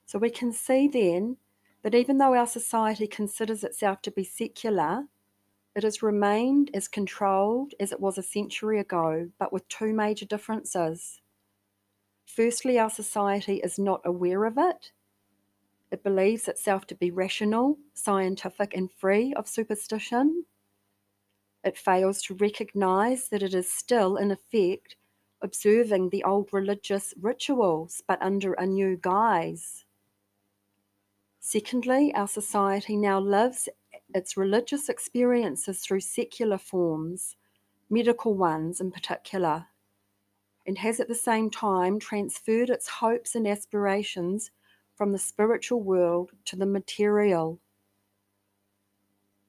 So 0.06 0.18
we 0.18 0.30
can 0.30 0.52
see 0.52 0.88
then 0.88 1.36
that 1.82 1.94
even 1.94 2.18
though 2.18 2.34
our 2.34 2.46
society 2.46 3.06
considers 3.06 3.62
itself 3.62 4.02
to 4.02 4.10
be 4.10 4.24
secular, 4.24 5.04
it 5.78 5.84
has 5.84 6.02
remained 6.02 6.70
as 6.74 6.88
controlled 6.88 7.72
as 7.78 7.92
it 7.92 8.00
was 8.00 8.18
a 8.18 8.22
century 8.22 8.80
ago, 8.80 9.30
but 9.38 9.52
with 9.52 9.68
two 9.68 9.94
major 9.94 10.26
differences. 10.26 11.20
Firstly, 12.26 12.78
our 12.80 12.90
society 12.90 13.58
is 13.58 13.78
not 13.78 14.02
aware 14.04 14.44
of 14.44 14.58
it. 14.58 14.90
It 15.92 16.02
believes 16.02 16.48
itself 16.48 16.86
to 16.88 16.96
be 16.96 17.12
rational, 17.12 17.78
scientific, 17.94 18.74
and 18.74 18.90
free 18.90 19.32
of 19.34 19.46
superstition. 19.46 20.44
It 21.62 21.78
fails 21.78 22.22
to 22.22 22.34
recognize 22.34 23.28
that 23.28 23.44
it 23.44 23.54
is 23.54 23.72
still, 23.72 24.16
in 24.16 24.32
effect, 24.32 24.96
observing 25.40 26.10
the 26.10 26.24
old 26.24 26.48
religious 26.52 27.14
rituals, 27.20 28.02
but 28.06 28.20
under 28.20 28.52
a 28.54 28.66
new 28.66 28.96
guise. 28.96 29.84
Secondly, 31.38 32.12
our 32.14 32.28
society 32.28 32.96
now 32.96 33.20
lives 33.20 33.68
its 34.14 34.36
religious 34.36 34.88
experiences 34.88 35.80
through 35.80 36.00
secular 36.00 36.58
forms, 36.58 37.36
medical 37.90 38.34
ones 38.34 38.80
in 38.80 38.90
particular, 38.90 39.66
and 40.66 40.78
has 40.78 41.00
at 41.00 41.08
the 41.08 41.14
same 41.14 41.50
time 41.50 41.98
transferred 41.98 42.70
its 42.70 42.88
hopes 42.88 43.34
and 43.34 43.46
aspirations 43.46 44.50
from 44.94 45.12
the 45.12 45.18
spiritual 45.18 45.82
world 45.82 46.32
to 46.44 46.56
the 46.56 46.66
material. 46.66 47.58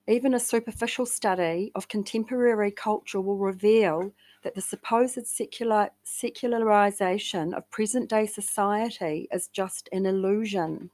Even 0.08 0.34
a 0.34 0.40
superficial 0.40 1.06
study 1.06 1.72
of 1.76 1.88
contemporary 1.88 2.72
culture 2.72 3.22
will 3.22 3.38
reveal 3.38 4.12
that 4.44 4.56
the 4.56 4.62
supposed 4.62 5.28
secular, 5.28 5.90
secularization 6.04 7.54
of 7.54 7.70
present 7.70 8.10
day 8.10 8.26
society 8.26 9.28
is 9.32 9.50
just 9.50 9.90
an 9.92 10.06
illusion. 10.06 10.90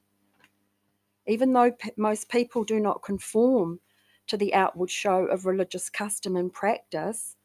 Even 1.26 1.52
though 1.52 1.72
p- 1.72 1.90
most 1.96 2.28
people 2.28 2.64
do 2.64 2.78
not 2.78 3.02
conform 3.02 3.80
to 4.28 4.36
the 4.36 4.54
outward 4.54 4.90
show 4.90 5.24
of 5.26 5.46
religious 5.46 5.90
custom 5.90 6.36
and 6.36 6.52
practice, 6.52 7.36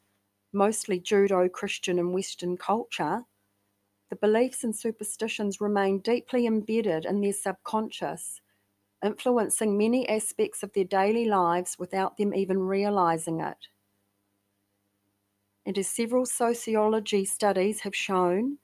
mostly 0.53 0.99
Judeo 0.99 1.51
Christian 1.51 1.97
and 1.97 2.13
Western 2.13 2.57
culture, 2.57 3.25
the 4.09 4.15
beliefs 4.15 4.63
and 4.63 4.75
superstitions 4.75 5.61
remain 5.61 5.99
deeply 5.99 6.45
embedded 6.45 7.05
in 7.05 7.21
their 7.21 7.33
subconscious, 7.33 8.41
influencing 9.03 9.77
many 9.77 10.07
aspects 10.09 10.63
of 10.63 10.73
their 10.73 10.83
daily 10.83 11.25
lives 11.25 11.79
without 11.79 12.17
them 12.17 12.33
even 12.35 12.59
realizing 12.59 13.39
it. 13.39 13.67
And 15.65 15.77
as 15.77 15.87
several 15.87 16.25
sociology 16.25 17.23
studies 17.23 17.81
have 17.81 17.95
shown, 17.95 18.57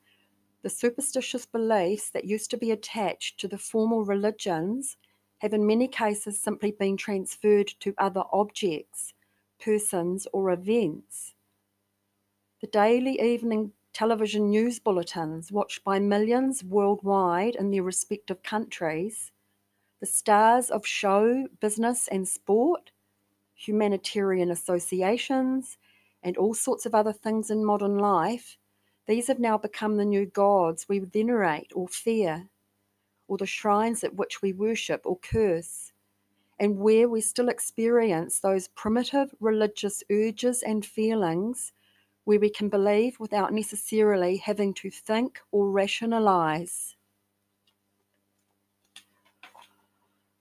the 0.63 0.69
superstitious 0.69 1.45
beliefs 1.45 2.09
that 2.09 2.25
used 2.25 2.49
to 2.51 2.57
be 2.57 2.71
attached 2.71 3.39
to 3.39 3.47
the 3.47 3.57
formal 3.57 4.03
religions 4.03 4.97
have 5.39 5.53
in 5.53 5.67
many 5.67 5.87
cases 5.87 6.39
simply 6.39 6.71
been 6.71 6.97
transferred 6.97 7.67
to 7.79 7.93
other 7.97 8.23
objects, 8.31 9.13
persons, 9.59 10.27
or 10.33 10.51
events. 10.51 11.33
The 12.61 12.67
daily 12.67 13.21
evening 13.21 13.73
television 13.93 14.49
news 14.49 14.79
bulletins 14.79 15.51
watched 15.51 15.83
by 15.83 15.99
millions 15.99 16.63
worldwide 16.63 17.55
in 17.55 17.71
their 17.71 17.83
respective 17.83 18.43
countries, 18.43 19.31
the 19.99 20.05
stars 20.05 20.69
of 20.69 20.85
show, 20.85 21.47
business, 21.59 22.07
and 22.07 22.27
sport, 22.27 22.91
humanitarian 23.55 24.51
associations, 24.51 25.77
and 26.21 26.37
all 26.37 26.53
sorts 26.53 26.85
of 26.85 26.93
other 26.93 27.13
things 27.13 27.49
in 27.49 27.65
modern 27.65 27.97
life, 27.97 28.57
these 29.07 29.27
have 29.27 29.39
now 29.39 29.57
become 29.57 29.95
the 29.95 30.05
new 30.05 30.25
gods 30.25 30.85
we 30.87 30.99
venerate 30.99 31.71
or 31.73 31.87
fear, 31.87 32.49
or 33.27 33.37
the 33.37 33.45
shrines 33.45 34.03
at 34.03 34.15
which 34.15 34.41
we 34.41 34.53
worship 34.53 35.01
or 35.05 35.17
curse, 35.19 35.91
and 36.59 36.77
where 36.77 37.07
we 37.09 37.21
still 37.21 37.49
experience 37.49 38.39
those 38.39 38.67
primitive 38.69 39.33
religious 39.39 40.03
urges 40.11 40.63
and 40.63 40.85
feelings 40.85 41.73
where 42.25 42.39
we 42.39 42.49
can 42.49 42.69
believe 42.69 43.19
without 43.19 43.53
necessarily 43.53 44.37
having 44.37 44.73
to 44.73 44.89
think 44.89 45.39
or 45.51 45.71
rationalize. 45.71 46.97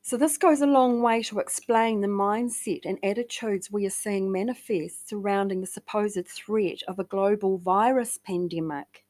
So, 0.02 0.16
this 0.16 0.38
goes 0.38 0.60
a 0.60 0.66
long 0.66 1.02
way 1.02 1.22
to 1.24 1.40
explain 1.40 2.00
the 2.00 2.06
mindset 2.06 2.82
and 2.84 2.98
attitudes 3.04 3.72
we 3.72 3.86
are 3.86 3.90
seeing 3.90 4.30
manifest 4.30 5.08
surrounding 5.08 5.60
the 5.60 5.66
supposed 5.66 6.28
threat 6.28 6.82
of 6.86 6.98
a 7.00 7.04
global 7.04 7.58
virus 7.58 8.18
pandemic. 8.18 9.05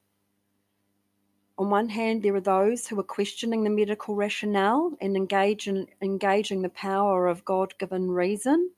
On 1.59 1.71
one 1.71 1.89
hand, 1.89 2.23
there 2.23 2.35
are 2.35 2.41
those 2.41 2.87
who 2.87 3.01
are 3.01 3.05
questioning 3.05 3.65
the 3.65 3.71
medical 3.71 4.15
rationale 4.15 4.93
and 5.01 5.17
engage 5.17 5.69
in, 5.69 5.87
engaging 6.03 6.61
the 6.61 6.69
power 6.69 7.27
of 7.29 7.45
God 7.47 7.79
given 7.79 8.11
reason, 8.11 8.73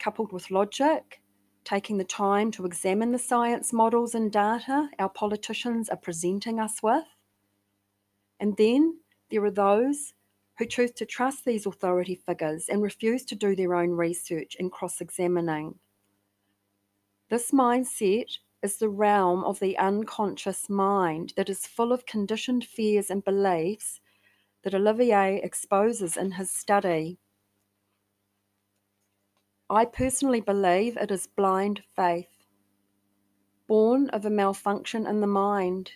coupled 0.00 0.32
with 0.32 0.50
logic, 0.50 1.20
taking 1.64 1.98
the 1.98 2.04
time 2.04 2.50
to 2.52 2.66
examine 2.66 3.12
the 3.12 3.18
science 3.18 3.72
models 3.72 4.14
and 4.16 4.32
data 4.32 4.88
our 4.98 5.08
politicians 5.08 5.88
are 5.88 5.96
presenting 5.96 6.58
us 6.58 6.82
with. 6.82 7.04
And 8.40 8.56
then 8.56 8.98
there 9.30 9.44
are 9.44 9.52
those 9.52 10.14
who 10.58 10.66
choose 10.66 10.90
to 10.92 11.06
trust 11.06 11.44
these 11.44 11.64
authority 11.64 12.16
figures 12.26 12.68
and 12.68 12.82
refuse 12.82 13.24
to 13.26 13.36
do 13.36 13.54
their 13.54 13.74
own 13.74 13.90
research 13.90 14.56
and 14.58 14.72
cross 14.72 15.00
examining. 15.00 15.76
This 17.30 17.52
mindset 17.52 18.38
is 18.62 18.76
the 18.76 18.88
realm 18.88 19.42
of 19.44 19.58
the 19.58 19.76
unconscious 19.78 20.68
mind 20.68 21.32
that 21.36 21.50
is 21.50 21.66
full 21.66 21.92
of 21.92 22.06
conditioned 22.06 22.64
fears 22.64 23.10
and 23.10 23.24
beliefs 23.24 24.00
that 24.62 24.74
Olivier 24.74 25.40
exposes 25.42 26.16
in 26.16 26.32
his 26.32 26.50
study. 26.50 27.18
I 29.68 29.84
personally 29.84 30.40
believe 30.40 30.96
it 30.96 31.10
is 31.10 31.26
blind 31.26 31.82
faith, 31.96 32.44
born 33.66 34.10
of 34.10 34.24
a 34.24 34.30
malfunction 34.30 35.06
in 35.06 35.20
the 35.20 35.26
mind. 35.26 35.92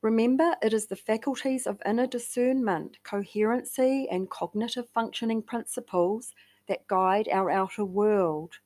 Remember, 0.00 0.54
it 0.62 0.72
is 0.72 0.86
the 0.86 0.96
faculties 0.96 1.66
of 1.66 1.82
inner 1.84 2.06
discernment, 2.06 2.98
coherency, 3.02 4.06
and 4.08 4.30
cognitive 4.30 4.88
functioning 4.90 5.42
principles 5.42 6.32
that 6.68 6.86
guide 6.86 7.28
our 7.32 7.50
outer 7.50 7.84
world. 7.84 8.60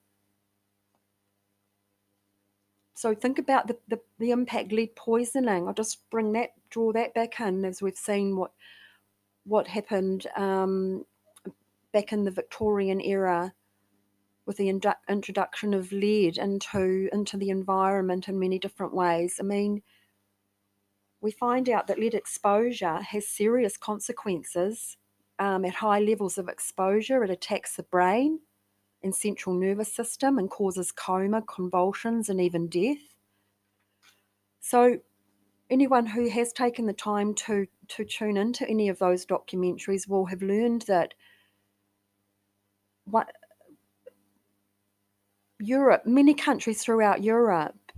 So 3.00 3.14
think 3.14 3.38
about 3.38 3.66
the, 3.66 3.78
the, 3.88 3.98
the 4.18 4.30
impact 4.30 4.72
lead 4.72 4.94
poisoning. 4.94 5.66
I'll 5.66 5.72
just 5.72 6.10
bring 6.10 6.32
that, 6.32 6.50
draw 6.68 6.92
that 6.92 7.14
back 7.14 7.40
in 7.40 7.64
as 7.64 7.80
we've 7.80 7.96
seen 7.96 8.36
what 8.36 8.52
what 9.44 9.68
happened 9.68 10.26
um, 10.36 11.06
back 11.94 12.12
in 12.12 12.24
the 12.24 12.30
Victorian 12.30 13.00
era 13.00 13.54
with 14.44 14.58
the 14.58 14.66
indu- 14.68 14.94
introduction 15.08 15.72
of 15.72 15.92
lead 15.92 16.36
into 16.36 17.08
into 17.10 17.38
the 17.38 17.48
environment 17.48 18.28
in 18.28 18.38
many 18.38 18.58
different 18.58 18.92
ways. 18.92 19.38
I 19.40 19.44
mean, 19.44 19.80
we 21.22 21.30
find 21.30 21.70
out 21.70 21.86
that 21.86 21.98
lead 21.98 22.12
exposure 22.12 23.00
has 23.00 23.26
serious 23.26 23.78
consequences 23.78 24.98
um, 25.38 25.64
at 25.64 25.76
high 25.76 26.00
levels 26.00 26.36
of 26.36 26.50
exposure. 26.50 27.24
It 27.24 27.30
attacks 27.30 27.76
the 27.76 27.82
brain 27.82 28.40
and 29.02 29.14
central 29.14 29.54
nervous 29.54 29.92
system 29.92 30.38
and 30.38 30.50
causes 30.50 30.92
coma, 30.92 31.42
convulsions, 31.42 32.28
and 32.28 32.40
even 32.40 32.68
death. 32.68 32.98
So, 34.60 34.98
anyone 35.70 36.06
who 36.06 36.28
has 36.28 36.52
taken 36.52 36.86
the 36.86 36.92
time 36.92 37.34
to 37.34 37.66
to 37.88 38.04
tune 38.04 38.36
into 38.36 38.68
any 38.68 38.88
of 38.88 38.98
those 38.98 39.26
documentaries 39.26 40.08
will 40.08 40.26
have 40.26 40.42
learned 40.42 40.82
that 40.82 41.14
what 43.04 43.32
Europe, 45.58 46.06
many 46.06 46.34
countries 46.34 46.82
throughout 46.82 47.22
Europe 47.22 47.92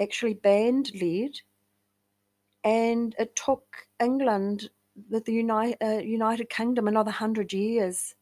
actually 0.00 0.34
banned 0.34 0.90
lead, 0.94 1.40
and 2.64 3.14
it 3.18 3.36
took 3.36 3.86
England, 4.00 4.70
the, 5.10 5.22
United, 5.32 5.76
uh, 5.82 5.98
United 5.98 6.50
Kingdom, 6.50 6.88
another 6.88 7.10
hundred 7.10 7.52
years 7.52 8.14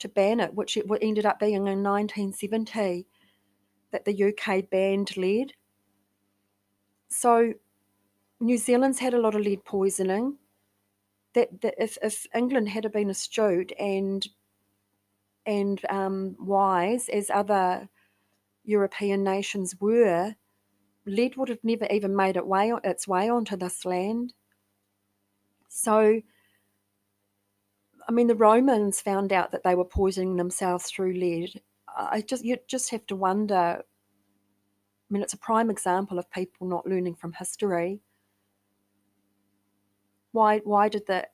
to 0.00 0.08
ban 0.08 0.40
it, 0.40 0.54
which 0.54 0.76
it 0.76 0.86
ended 1.00 1.26
up 1.26 1.38
being 1.38 1.54
in 1.54 1.82
1970 1.82 3.06
that 3.92 4.04
the 4.04 4.24
UK 4.24 4.68
banned 4.70 5.16
lead. 5.16 5.54
So 7.08 7.54
New 8.40 8.56
Zealand's 8.56 8.98
had 8.98 9.14
a 9.14 9.20
lot 9.20 9.34
of 9.34 9.42
lead 9.42 9.64
poisoning. 9.64 10.38
That, 11.34 11.60
that 11.60 11.74
if, 11.78 11.96
if 12.02 12.26
England 12.34 12.70
had 12.70 12.90
been 12.90 13.10
astute 13.10 13.72
and 13.78 14.26
and 15.46 15.80
um, 15.88 16.36
wise 16.38 17.08
as 17.08 17.30
other 17.30 17.88
European 18.64 19.24
nations 19.24 19.74
were, 19.80 20.34
lead 21.06 21.36
would 21.36 21.48
have 21.48 21.62
never 21.62 21.86
even 21.90 22.14
made 22.14 22.36
it 22.36 22.46
way, 22.46 22.72
its 22.84 23.08
way 23.08 23.28
onto 23.28 23.56
this 23.56 23.84
land. 23.84 24.34
So, 25.68 26.20
I 28.10 28.12
mean, 28.12 28.26
the 28.26 28.34
Romans 28.34 29.00
found 29.00 29.32
out 29.32 29.52
that 29.52 29.62
they 29.62 29.76
were 29.76 29.84
poisoning 29.84 30.34
themselves 30.34 30.90
through 30.90 31.12
lead. 31.12 31.62
I 31.96 32.22
just 32.22 32.44
you 32.44 32.56
just 32.66 32.90
have 32.90 33.06
to 33.06 33.14
wonder. 33.14 33.54
I 33.54 33.82
mean, 35.08 35.22
it's 35.22 35.32
a 35.32 35.38
prime 35.38 35.70
example 35.70 36.18
of 36.18 36.28
people 36.28 36.66
not 36.66 36.88
learning 36.88 37.14
from 37.14 37.34
history. 37.34 38.00
Why 40.32 40.58
why 40.64 40.88
did 40.88 41.06
the 41.06 41.28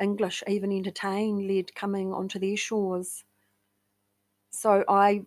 English 0.00 0.44
even 0.46 0.70
entertain 0.70 1.48
lead 1.48 1.74
coming 1.74 2.12
onto 2.12 2.38
their 2.38 2.56
shores? 2.56 3.24
So 4.52 4.84
I 4.86 5.22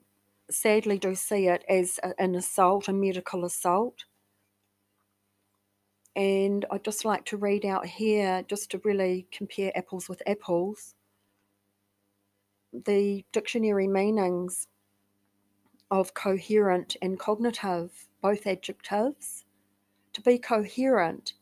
sadly 0.49 0.99
do 0.99 1.15
see 1.15 1.47
it 1.47 1.65
as 1.67 1.99
an 2.17 2.33
assault, 2.33 2.87
a 2.87 2.93
medical 2.93 3.43
assault. 3.43 4.05
And 6.15 6.65
I'd 6.69 6.83
just 6.83 7.05
like 7.05 7.25
to 7.25 7.37
read 7.37 7.65
out 7.65 7.85
here, 7.85 8.43
just 8.47 8.71
to 8.71 8.81
really 8.83 9.27
compare 9.31 9.75
apples 9.75 10.07
with 10.07 10.21
apples, 10.27 10.95
the 12.71 13.25
dictionary 13.31 13.87
meanings 13.87 14.67
of 15.89 16.13
coherent 16.13 16.95
and 17.01 17.19
cognitive, 17.19 18.07
both 18.21 18.45
adjectives. 18.45 19.45
To 20.13 20.21
be 20.21 20.37
coherent 20.37 21.33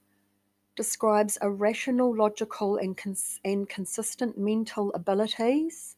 describes 0.77 1.37
a 1.41 1.49
rational, 1.49 2.15
logical, 2.15 2.77
and, 2.77 2.95
cons- 2.95 3.41
and 3.43 3.67
consistent 3.67 4.37
mental 4.37 4.93
abilities 4.93 5.97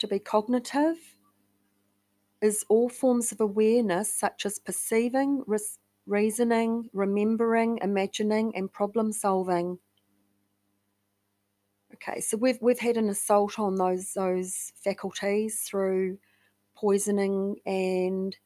to 0.00 0.08
be 0.08 0.18
cognitive 0.18 0.96
is 2.40 2.64
all 2.68 2.88
forms 2.88 3.32
of 3.32 3.40
awareness, 3.40 4.12
such 4.12 4.46
as 4.46 4.58
perceiving, 4.58 5.44
res- 5.46 5.78
reasoning, 6.06 6.88
remembering, 6.92 7.78
imagining, 7.82 8.54
and 8.56 8.72
problem 8.72 9.12
solving. 9.12 9.78
Okay, 11.94 12.20
so 12.20 12.36
we've 12.36 12.58
we've 12.60 12.78
had 12.78 12.96
an 12.96 13.08
assault 13.08 13.58
on 13.58 13.76
those 13.76 14.12
those 14.12 14.72
faculties 14.82 15.62
through 15.62 16.18
poisoning 16.74 17.56
and 17.66 18.36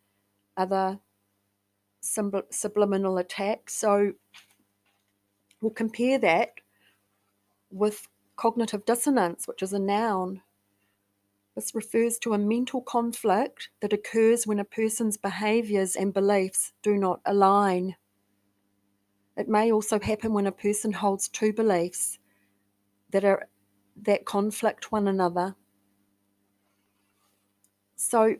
other 0.56 0.98
subliminal 2.00 3.18
attacks. 3.18 3.74
So 3.74 4.12
we'll 5.60 5.70
compare 5.70 6.18
that 6.18 6.50
with 7.70 8.06
cognitive 8.36 8.84
dissonance, 8.84 9.46
which 9.46 9.62
is 9.62 9.72
a 9.72 9.78
noun. 9.78 10.42
This 11.54 11.74
refers 11.74 12.18
to 12.18 12.34
a 12.34 12.38
mental 12.38 12.80
conflict 12.80 13.70
that 13.80 13.92
occurs 13.92 14.46
when 14.46 14.58
a 14.58 14.64
person's 14.64 15.16
behaviours 15.16 15.94
and 15.94 16.12
beliefs 16.12 16.72
do 16.82 16.96
not 16.96 17.20
align. 17.24 17.96
It 19.36 19.48
may 19.48 19.70
also 19.70 20.00
happen 20.00 20.32
when 20.32 20.46
a 20.46 20.52
person 20.52 20.92
holds 20.92 21.28
two 21.28 21.52
beliefs 21.52 22.18
that 23.10 23.24
are 23.24 23.48
that 24.02 24.24
conflict 24.24 24.90
one 24.90 25.06
another. 25.06 25.54
So, 27.94 28.36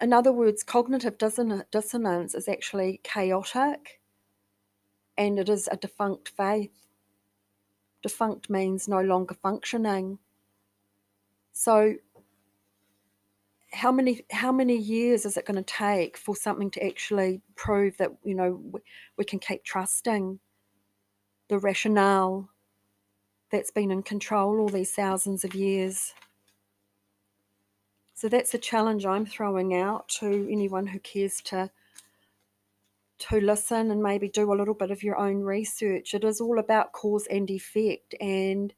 in 0.00 0.12
other 0.12 0.32
words, 0.32 0.64
cognitive 0.64 1.16
dissonance 1.18 2.34
is 2.34 2.48
actually 2.48 3.00
chaotic 3.04 4.00
and 5.16 5.38
it 5.38 5.48
is 5.48 5.68
a 5.70 5.76
defunct 5.76 6.28
faith. 6.28 6.86
Defunct 8.02 8.50
means 8.50 8.88
no 8.88 9.00
longer 9.00 9.34
functioning. 9.34 10.18
So, 11.52 11.94
how 13.72 13.92
many 13.92 14.24
how 14.30 14.50
many 14.50 14.76
years 14.76 15.24
is 15.26 15.36
it 15.36 15.46
going 15.46 15.62
to 15.62 15.62
take 15.62 16.16
for 16.16 16.34
something 16.34 16.70
to 16.70 16.86
actually 16.86 17.42
prove 17.54 17.96
that 17.98 18.10
you 18.24 18.34
know 18.34 18.60
we, 18.72 18.80
we 19.16 19.24
can 19.24 19.38
keep 19.38 19.62
trusting 19.64 20.38
the 21.48 21.58
rationale 21.58 22.48
that's 23.50 23.70
been 23.70 23.90
in 23.90 24.02
control 24.02 24.60
all 24.60 24.68
these 24.68 24.92
thousands 24.92 25.44
of 25.44 25.54
years? 25.54 26.14
So 28.14 28.28
that's 28.28 28.54
a 28.54 28.58
challenge 28.58 29.06
i'm 29.06 29.26
throwing 29.26 29.74
out 29.74 30.08
to 30.20 30.48
anyone 30.50 30.86
who 30.86 30.98
cares 30.98 31.40
to 31.42 31.70
to 33.18 33.40
listen 33.40 33.90
and 33.90 34.02
maybe 34.02 34.28
do 34.28 34.52
a 34.52 34.54
little 34.54 34.74
bit 34.74 34.90
of 34.90 35.02
your 35.02 35.16
own 35.16 35.40
research. 35.40 36.14
It 36.14 36.24
is 36.24 36.40
all 36.40 36.58
about 36.58 36.92
cause 36.92 37.26
and 37.30 37.50
effect 37.50 38.14
and 38.20 38.72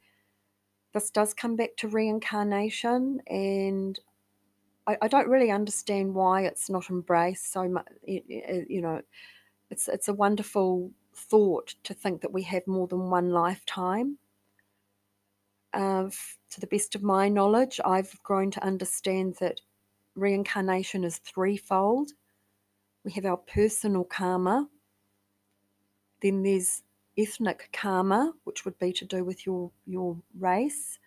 this 0.93 1.09
does 1.09 1.33
come 1.33 1.55
back 1.55 1.77
to 1.77 1.87
reincarnation 1.87 3.21
and 3.27 3.99
I, 4.91 4.97
I 5.05 5.07
don't 5.07 5.27
really 5.29 5.51
understand 5.51 6.13
why 6.13 6.41
it's 6.43 6.69
not 6.69 6.89
embraced 6.89 7.51
so 7.51 7.67
much. 7.67 7.87
You 8.05 8.81
know, 8.81 9.01
it's 9.69 9.87
it's 9.87 10.07
a 10.07 10.13
wonderful 10.13 10.91
thought 11.13 11.75
to 11.83 11.93
think 11.93 12.21
that 12.21 12.33
we 12.33 12.43
have 12.43 12.65
more 12.67 12.87
than 12.87 13.09
one 13.09 13.29
lifetime. 13.29 14.17
Uh, 15.73 16.09
to 16.49 16.59
the 16.59 16.67
best 16.67 16.95
of 16.95 17.03
my 17.03 17.29
knowledge, 17.29 17.79
I've 17.85 18.21
grown 18.23 18.51
to 18.51 18.63
understand 18.63 19.37
that 19.39 19.61
reincarnation 20.15 21.05
is 21.05 21.19
threefold. 21.19 22.11
We 23.05 23.11
have 23.13 23.25
our 23.25 23.37
personal 23.37 24.03
karma, 24.03 24.67
then 26.21 26.43
there's 26.43 26.83
ethnic 27.17 27.69
karma, 27.73 28.33
which 28.43 28.65
would 28.65 28.77
be 28.79 28.93
to 28.93 29.05
do 29.05 29.23
with 29.23 29.45
your, 29.45 29.71
your 29.85 30.17
race, 30.37 30.99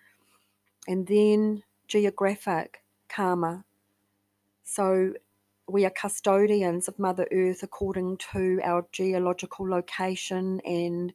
and 0.88 1.06
then 1.06 1.62
geographic 1.86 2.82
karma. 3.08 3.64
So 4.64 5.12
we 5.68 5.84
are 5.84 5.90
custodians 5.90 6.88
of 6.88 6.98
Mother 6.98 7.26
Earth 7.32 7.62
according 7.62 8.18
to 8.32 8.60
our 8.62 8.86
geological 8.92 9.68
location 9.68 10.60
and 10.64 11.12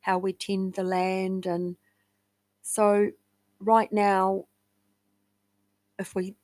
how 0.00 0.18
we 0.18 0.32
tend 0.32 0.74
the 0.74 0.84
land. 0.84 1.46
And 1.46 1.76
so, 2.62 3.10
right 3.60 3.92
now, 3.92 4.44
if 5.98 6.14
we 6.14 6.34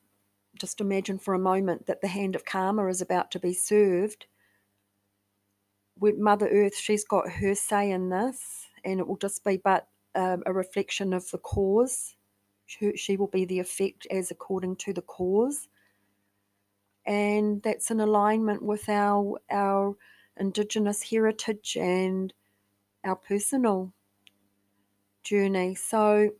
just 0.58 0.80
imagine 0.80 1.18
for 1.18 1.34
a 1.34 1.38
moment 1.38 1.86
that 1.86 2.00
the 2.00 2.08
hand 2.08 2.34
of 2.34 2.44
karma 2.44 2.86
is 2.86 3.00
about 3.00 3.30
to 3.32 3.38
be 3.38 3.52
served, 3.52 4.26
with 5.98 6.16
Mother 6.16 6.48
Earth, 6.48 6.76
she's 6.76 7.04
got 7.04 7.30
her 7.30 7.54
say 7.54 7.90
in 7.90 8.08
this, 8.08 8.66
and 8.84 8.98
it 8.98 9.06
will 9.06 9.16
just 9.16 9.44
be 9.44 9.58
but 9.58 9.88
um, 10.16 10.42
a 10.46 10.52
reflection 10.52 11.12
of 11.12 11.28
the 11.30 11.38
cause 11.38 12.14
she 12.66 13.16
will 13.16 13.26
be 13.28 13.44
the 13.44 13.58
effect 13.60 14.06
as 14.10 14.30
according 14.30 14.76
to 14.76 14.92
the 14.92 15.02
cause. 15.02 15.68
And 17.06 17.62
that's 17.62 17.90
in 17.90 18.00
alignment 18.00 18.62
with 18.62 18.88
our 18.88 19.38
our 19.50 19.96
indigenous 20.36 21.02
heritage 21.02 21.76
and 21.78 22.32
our 23.04 23.16
personal 23.16 23.92
journey. 25.22 25.74
So 25.74 26.30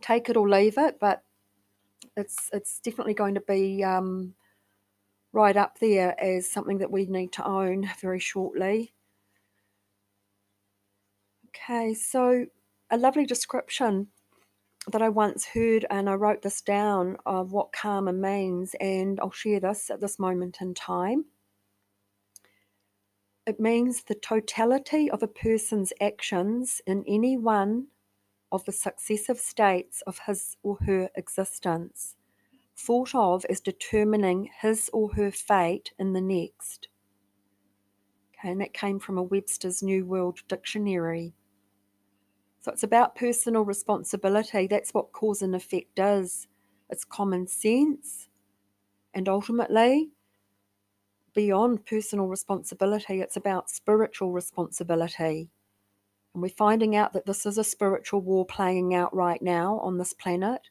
take 0.00 0.28
it 0.28 0.36
or 0.36 0.48
leave 0.48 0.78
it, 0.78 0.98
but 1.00 1.22
it's 2.16 2.50
it's 2.52 2.80
definitely 2.80 3.14
going 3.14 3.34
to 3.34 3.40
be 3.40 3.84
um, 3.84 4.34
right 5.32 5.56
up 5.56 5.78
there 5.78 6.18
as 6.22 6.50
something 6.50 6.78
that 6.78 6.90
we 6.90 7.06
need 7.06 7.32
to 7.32 7.46
own 7.46 7.88
very 8.00 8.18
shortly. 8.18 8.92
Okay, 11.48 11.94
so 11.94 12.46
a 12.90 12.96
lovely 12.96 13.26
description 13.26 14.08
that 14.92 15.02
I 15.02 15.08
once 15.08 15.46
heard, 15.46 15.84
and 15.90 16.08
I 16.08 16.14
wrote 16.14 16.42
this 16.42 16.60
down 16.60 17.16
of 17.26 17.52
what 17.52 17.72
karma 17.72 18.12
means, 18.12 18.74
and 18.80 19.18
I'll 19.20 19.30
share 19.30 19.60
this 19.60 19.90
at 19.90 20.00
this 20.00 20.18
moment 20.18 20.58
in 20.60 20.74
time. 20.74 21.26
It 23.46 23.58
means 23.58 24.02
the 24.02 24.14
totality 24.14 25.10
of 25.10 25.22
a 25.22 25.26
person's 25.26 25.92
actions 26.00 26.82
in 26.86 27.02
any 27.06 27.36
one 27.36 27.86
of 28.52 28.64
the 28.64 28.72
successive 28.72 29.38
states 29.38 30.02
of 30.06 30.20
his 30.26 30.56
or 30.62 30.76
her 30.86 31.08
existence, 31.14 32.16
thought 32.76 33.14
of 33.14 33.44
as 33.46 33.60
determining 33.60 34.50
his 34.60 34.90
or 34.92 35.14
her 35.14 35.30
fate 35.30 35.92
in 35.98 36.12
the 36.12 36.20
next. 36.20 36.88
Okay, 38.34 38.50
and 38.50 38.60
that 38.60 38.74
came 38.74 38.98
from 38.98 39.18
a 39.18 39.22
Webster's 39.22 39.82
New 39.82 40.04
World 40.04 40.40
Dictionary. 40.46 41.34
So 42.68 42.72
it's 42.72 42.82
about 42.82 43.14
personal 43.16 43.62
responsibility. 43.62 44.66
That's 44.66 44.92
what 44.92 45.12
cause 45.12 45.40
and 45.40 45.56
effect 45.56 45.94
does. 45.94 46.48
It's 46.90 47.02
common 47.02 47.46
sense. 47.46 48.28
And 49.14 49.26
ultimately, 49.26 50.10
beyond 51.32 51.86
personal 51.86 52.26
responsibility, 52.26 53.22
it's 53.22 53.38
about 53.38 53.70
spiritual 53.70 54.32
responsibility. 54.32 55.48
And 56.34 56.42
we're 56.42 56.50
finding 56.50 56.94
out 56.94 57.14
that 57.14 57.24
this 57.24 57.46
is 57.46 57.56
a 57.56 57.64
spiritual 57.64 58.20
war 58.20 58.44
playing 58.44 58.94
out 58.94 59.16
right 59.16 59.40
now 59.40 59.78
on 59.78 59.96
this 59.96 60.12
planet. 60.12 60.68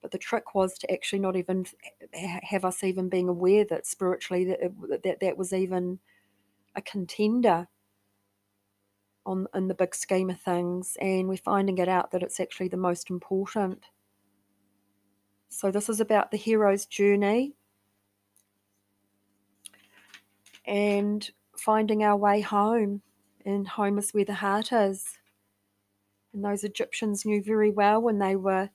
But 0.00 0.12
the 0.12 0.16
trick 0.16 0.54
was 0.54 0.78
to 0.78 0.90
actually 0.90 1.18
not 1.18 1.36
even 1.36 1.66
have 2.14 2.64
us 2.64 2.82
even 2.82 3.10
being 3.10 3.28
aware 3.28 3.66
that 3.66 3.86
spiritually 3.86 4.46
that 4.46 5.02
that, 5.02 5.20
that 5.20 5.36
was 5.36 5.52
even 5.52 5.98
a 6.74 6.80
contender 6.80 7.68
on 9.28 9.46
in 9.54 9.68
the 9.68 9.74
big 9.74 9.94
scheme 9.94 10.30
of 10.30 10.40
things, 10.40 10.96
and 11.00 11.28
we're 11.28 11.36
finding 11.36 11.78
it 11.78 11.88
out 11.88 12.10
that 12.10 12.22
it's 12.22 12.40
actually 12.40 12.68
the 12.68 12.76
most 12.76 13.10
important. 13.10 13.84
So 15.50 15.70
this 15.70 15.88
is 15.88 16.00
about 16.00 16.30
the 16.30 16.36
hero's 16.36 16.86
journey 16.86 17.54
and 20.66 21.30
finding 21.56 22.02
our 22.02 22.16
way 22.16 22.40
home, 22.40 23.02
and 23.44 23.66
home 23.66 23.98
is 23.98 24.10
where 24.10 24.24
the 24.24 24.34
heart 24.34 24.72
is. 24.72 25.18
And 26.32 26.44
those 26.44 26.64
Egyptians 26.64 27.24
knew 27.24 27.42
very 27.42 27.70
well 27.70 28.00
when 28.00 28.18
they 28.18 28.36
were 28.36 28.70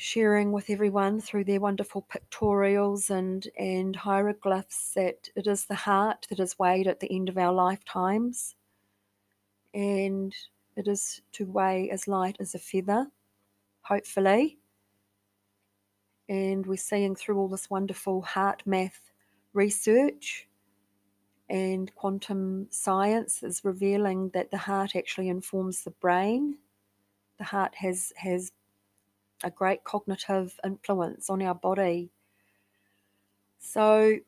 sharing 0.00 0.50
with 0.50 0.70
everyone 0.70 1.20
through 1.20 1.44
their 1.44 1.60
wonderful 1.60 2.06
pictorials 2.10 3.10
and, 3.10 3.46
and 3.58 3.94
hieroglyphs 3.94 4.94
that 4.94 5.28
it 5.36 5.46
is 5.46 5.66
the 5.66 5.74
heart 5.74 6.26
that 6.30 6.40
is 6.40 6.58
weighed 6.58 6.86
at 6.86 7.00
the 7.00 7.14
end 7.14 7.28
of 7.28 7.36
our 7.36 7.52
lifetimes. 7.52 8.56
And 9.74 10.34
it 10.76 10.88
is 10.88 11.20
to 11.32 11.44
weigh 11.44 11.90
as 11.90 12.08
light 12.08 12.36
as 12.40 12.54
a 12.54 12.58
feather, 12.58 13.08
hopefully. 13.82 14.58
And 16.28 16.66
we're 16.66 16.76
seeing 16.76 17.14
through 17.14 17.38
all 17.38 17.48
this 17.48 17.68
wonderful 17.68 18.22
HeartMath 18.22 19.00
research 19.52 20.48
and 21.50 21.94
quantum 21.94 22.68
science 22.70 23.42
is 23.42 23.64
revealing 23.64 24.30
that 24.30 24.50
the 24.50 24.56
heart 24.56 24.96
actually 24.96 25.28
informs 25.28 25.82
the 25.82 25.90
brain. 25.90 26.56
The 27.38 27.44
heart 27.44 27.74
has 27.74 28.12
has 28.16 28.52
a 29.42 29.50
great 29.50 29.84
cognitive 29.84 30.58
influence 30.64 31.30
on 31.30 31.42
our 31.42 31.54
body. 31.54 32.10
So 33.58 34.18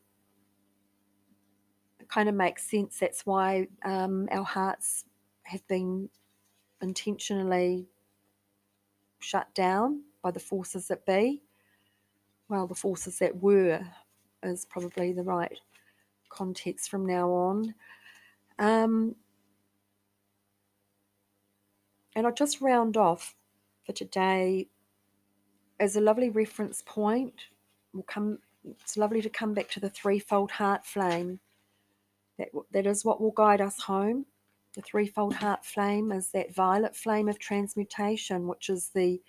it 2.01 2.09
kind 2.09 2.29
of 2.29 2.35
makes 2.35 2.69
sense. 2.71 2.99
That's 2.99 3.27
why 3.27 3.69
um, 3.85 4.29
our 4.31 4.45
hearts 4.45 5.05
have 5.45 5.67
been 5.69 6.09
intentionally 6.81 7.87
shut 9.19 9.55
down 9.55 10.03
by 10.23 10.31
the 10.31 10.41
forces 10.41 10.89
that 10.89 11.07
be. 11.07 11.43
Well, 12.49 12.67
the 12.67 12.75
forces 12.75 13.19
that 13.21 13.41
were 13.41 13.81
is 14.43 14.65
probably 14.65 15.13
the 15.13 15.23
right 15.23 15.59
context 16.29 16.91
from 16.91 17.07
now 17.07 17.31
on. 17.31 17.75
Um, 18.59 19.15
and 22.15 22.27
I'll 22.27 22.35
just 22.35 22.61
round 22.61 22.97
off 22.97 23.35
for 23.87 23.93
today 23.93 24.69
as 25.83 25.97
a 25.97 26.01
lovely 26.01 26.31
reference 26.31 26.81
point, 26.87 27.35
we'll 27.93 28.05
come. 28.05 28.39
It's 28.65 28.97
lovely 28.97 29.21
to 29.21 29.29
come 29.29 29.53
back 29.53 29.69
to 29.71 29.81
the 29.81 29.91
threefold 29.91 30.53
heart 30.53 30.87
flame. 30.87 31.41
That 32.39 32.51
that 32.71 32.87
is 32.87 33.05
what 33.05 33.21
will 33.21 33.33
guide 33.33 33.61
us 33.61 33.83
home. 33.83 34.27
The 34.77 34.83
threefold 34.83 35.35
heart 35.35 35.67
flame 35.67 36.13
is 36.13 36.31
that 36.31 36.55
violet 36.55 36.95
flame 36.95 37.29
of 37.29 37.41
transmutation, 37.41 38.47
which 38.47 38.71
is 38.71 38.91
the 38.95 39.21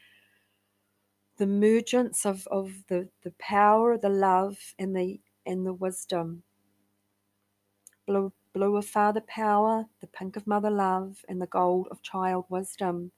the 1.38 1.48
mergence 1.48 2.24
of, 2.28 2.46
of 2.52 2.72
the, 2.88 3.10
the 3.24 3.34
power, 3.40 3.98
the 3.98 4.10
love, 4.10 4.60
and 4.78 4.96
the 4.96 5.20
and 5.48 5.66
the 5.66 5.74
wisdom. 5.74 6.44
Blue 8.06 8.32
blue 8.54 8.78
of 8.78 8.86
father 8.86 9.22
power, 9.22 9.88
the 10.02 10.08
pink 10.08 10.36
of 10.36 10.46
mother 10.46 10.70
love, 10.70 11.26
and 11.28 11.42
the 11.42 11.48
gold 11.48 11.88
of 11.90 12.04
child 12.04 12.46
wisdom. 12.50 13.12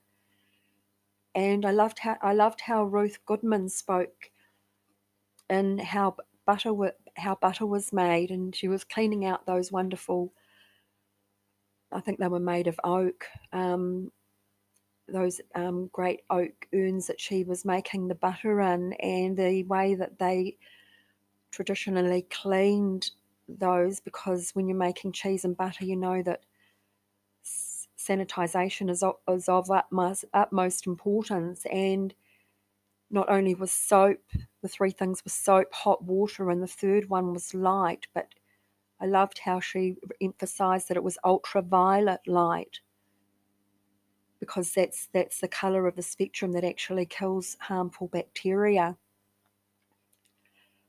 And 1.36 1.66
I 1.66 1.72
loved 1.72 2.00
how 2.00 2.16
I 2.22 2.34
loved 2.34 2.62
how 2.62 2.86
Ruth 2.86 3.20
Goodman 3.26 3.68
spoke 3.68 4.32
and 5.50 5.82
how 5.82 6.16
butter 6.46 6.74
how 7.18 7.36
butter 7.36 7.66
was 7.66 7.92
made, 7.92 8.32
and 8.32 8.56
she 8.56 8.70
was 8.70 8.86
cleaning 8.86 9.26
out 9.26 9.46
those 9.46 9.72
wonderful. 9.72 10.32
I 11.92 12.00
think 12.00 12.20
they 12.20 12.28
were 12.30 12.40
made 12.40 12.68
of 12.68 12.80
oak. 12.84 13.26
Um, 13.54 14.12
those 15.08 15.40
um, 15.54 15.90
great 15.92 16.22
oak 16.30 16.68
urns 16.74 17.06
that 17.08 17.20
she 17.20 17.44
was 17.44 17.66
making 17.66 18.08
the 18.08 18.16
butter 18.16 18.62
in, 18.62 18.94
and 18.94 19.38
the 19.38 19.64
way 19.64 19.94
that 19.96 20.18
they 20.18 20.58
traditionally 21.52 22.26
cleaned 22.32 23.12
those, 23.48 24.00
because 24.00 24.52
when 24.56 24.68
you're 24.68 24.78
making 24.78 25.12
cheese 25.12 25.46
and 25.46 25.56
butter, 25.56 25.86
you 25.86 25.96
know 25.96 26.24
that 26.24 26.42
sanitization 28.08 28.90
is, 28.90 29.04
is 29.28 29.50
of 29.50 29.72
utmost, 29.72 30.26
utmost 30.34 30.88
importance. 30.88 31.66
And 31.72 32.14
not 33.10 33.30
only 33.30 33.56
was 33.56 33.72
soap, 33.72 34.22
the 34.62 34.68
three 34.68 34.92
things 34.92 35.24
were 35.24 35.32
soap, 35.32 35.74
hot 35.74 36.04
water, 36.04 36.50
and 36.50 36.62
the 36.62 36.68
third 36.68 37.10
one 37.10 37.34
was 37.34 37.54
light, 37.54 38.08
but 38.14 38.34
I 39.00 39.06
loved 39.06 39.40
how 39.40 39.60
she 39.60 39.96
emphasized 40.22 40.88
that 40.88 40.98
it 40.98 41.04
was 41.04 41.18
ultraviolet 41.24 42.22
light 42.28 42.80
because 44.40 44.72
that's 44.72 45.10
that's 45.14 45.40
the 45.40 45.48
color 45.48 45.88
of 45.88 45.96
the 45.96 46.02
spectrum 46.02 46.52
that 46.54 46.64
actually 46.64 47.06
kills 47.06 47.58
harmful 47.60 48.08
bacteria. 48.08 48.98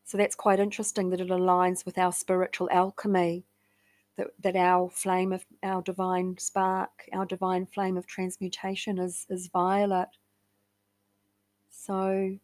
So 0.05 0.17
that's 0.17 0.37
quite 0.37 0.61
interesting 0.61 1.11
that 1.11 1.21
it 1.21 1.29
aligns 1.29 1.85
with 1.85 1.99
our 1.99 2.13
spiritual 2.13 2.69
alchemy, 2.71 3.45
that, 4.17 4.29
that 4.41 4.57
our 4.57 4.91
flame 4.91 5.33
of 5.33 5.45
our 5.63 5.83
divine 5.83 6.37
spark, 6.39 6.91
our 7.13 7.27
divine 7.27 7.67
flame 7.67 7.97
of 7.97 8.07
transmutation 8.07 8.99
is, 8.99 9.27
is 9.29 9.49
violet. 9.49 10.09
So 11.71 12.39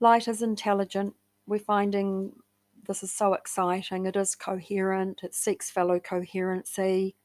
light 0.00 0.28
is 0.28 0.42
intelligent. 0.42 1.14
We're 1.46 1.58
finding 1.58 2.32
this 2.86 3.02
is 3.02 3.12
so 3.12 3.34
exciting. 3.34 4.06
It 4.06 4.16
is 4.16 4.34
coherent, 4.34 5.20
it 5.22 5.34
seeks 5.34 5.70
fellow 5.70 6.00
coherency. 6.00 7.16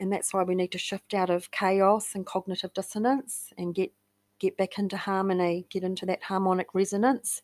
And 0.00 0.12
that's 0.12 0.32
why 0.32 0.44
we 0.44 0.54
need 0.54 0.72
to 0.72 0.78
shift 0.78 1.12
out 1.12 1.28
of 1.28 1.50
chaos 1.50 2.14
and 2.14 2.24
cognitive 2.24 2.72
dissonance 2.72 3.52
and 3.58 3.74
get 3.74 3.92
get 4.38 4.56
back 4.56 4.78
into 4.78 4.96
harmony, 4.96 5.66
get 5.68 5.82
into 5.82 6.06
that 6.06 6.22
harmonic 6.22 6.72
resonance. 6.72 7.42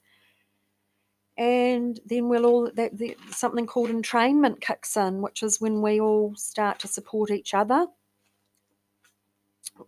And 1.37 1.99
then 2.07 2.29
we'll 2.29 2.47
all 2.47 2.71
that 2.75 2.97
the, 2.97 3.17
something 3.31 3.67
called 3.67 3.91
entrainment 3.91 4.61
kicks 4.61 4.97
in, 4.97 5.21
which 5.21 5.43
is 5.43 5.61
when 5.61 5.83
we 5.83 6.01
all 6.01 6.35
start 6.37 6.79
to 6.81 6.89
support 6.89 7.31
each 7.31 7.55
other 7.55 7.87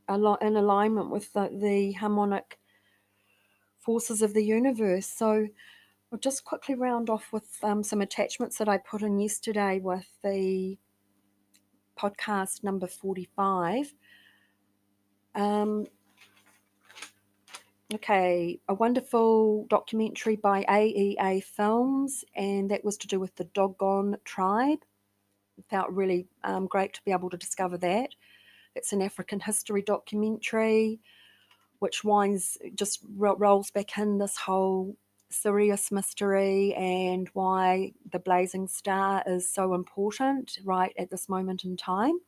in 0.08 0.56
alignment 0.56 1.10
with 1.10 1.32
the, 1.32 1.48
the 1.52 1.92
harmonic 1.92 2.58
forces 3.78 4.22
of 4.22 4.34
the 4.34 4.44
universe. 4.44 5.06
So 5.06 5.46
I'll 6.12 6.18
just 6.18 6.44
quickly 6.44 6.74
round 6.74 7.08
off 7.08 7.32
with 7.32 7.58
um, 7.62 7.82
some 7.82 8.00
attachments 8.00 8.58
that 8.58 8.68
I 8.68 8.78
put 8.78 9.02
in 9.02 9.18
yesterday 9.18 9.80
with 9.80 10.06
the 10.24 10.76
podcast 11.98 12.64
number 12.64 12.86
45. 12.86 13.94
Um, 15.34 15.86
okay, 17.96 18.60
a 18.68 18.74
wonderful 18.74 19.64
documentary 19.70 20.36
by 20.36 20.64
AEA 20.68 21.42
Films, 21.42 22.26
and 22.34 22.70
that 22.70 22.84
was 22.84 22.98
to 22.98 23.06
do 23.06 23.18
with 23.18 23.34
the 23.36 23.44
Dogon 23.44 24.18
tribe. 24.22 24.80
It 25.56 25.64
felt 25.70 25.88
really 25.90 26.26
um, 26.44 26.66
great 26.66 26.92
to 26.92 27.00
be 27.06 27.12
able 27.12 27.30
to 27.30 27.38
discover 27.38 27.78
that. 27.78 28.10
It's 28.74 28.92
an 28.92 29.00
African 29.00 29.40
history 29.40 29.80
documentary, 29.80 31.00
which 31.78 32.04
winds 32.04 32.58
just 32.74 33.00
rolls 33.16 33.70
back 33.70 33.96
in 33.96 34.18
this 34.18 34.36
whole 34.36 34.94
Sirius 35.30 35.90
mystery 35.90 36.74
and 36.74 37.30
why 37.32 37.94
the 38.12 38.18
blazing 38.18 38.68
star 38.68 39.22
is 39.26 39.50
so 39.50 39.72
important 39.72 40.58
right 40.64 40.92
at 40.98 41.10
this 41.10 41.30
moment 41.30 41.64
in 41.64 41.78
time. 41.78 42.18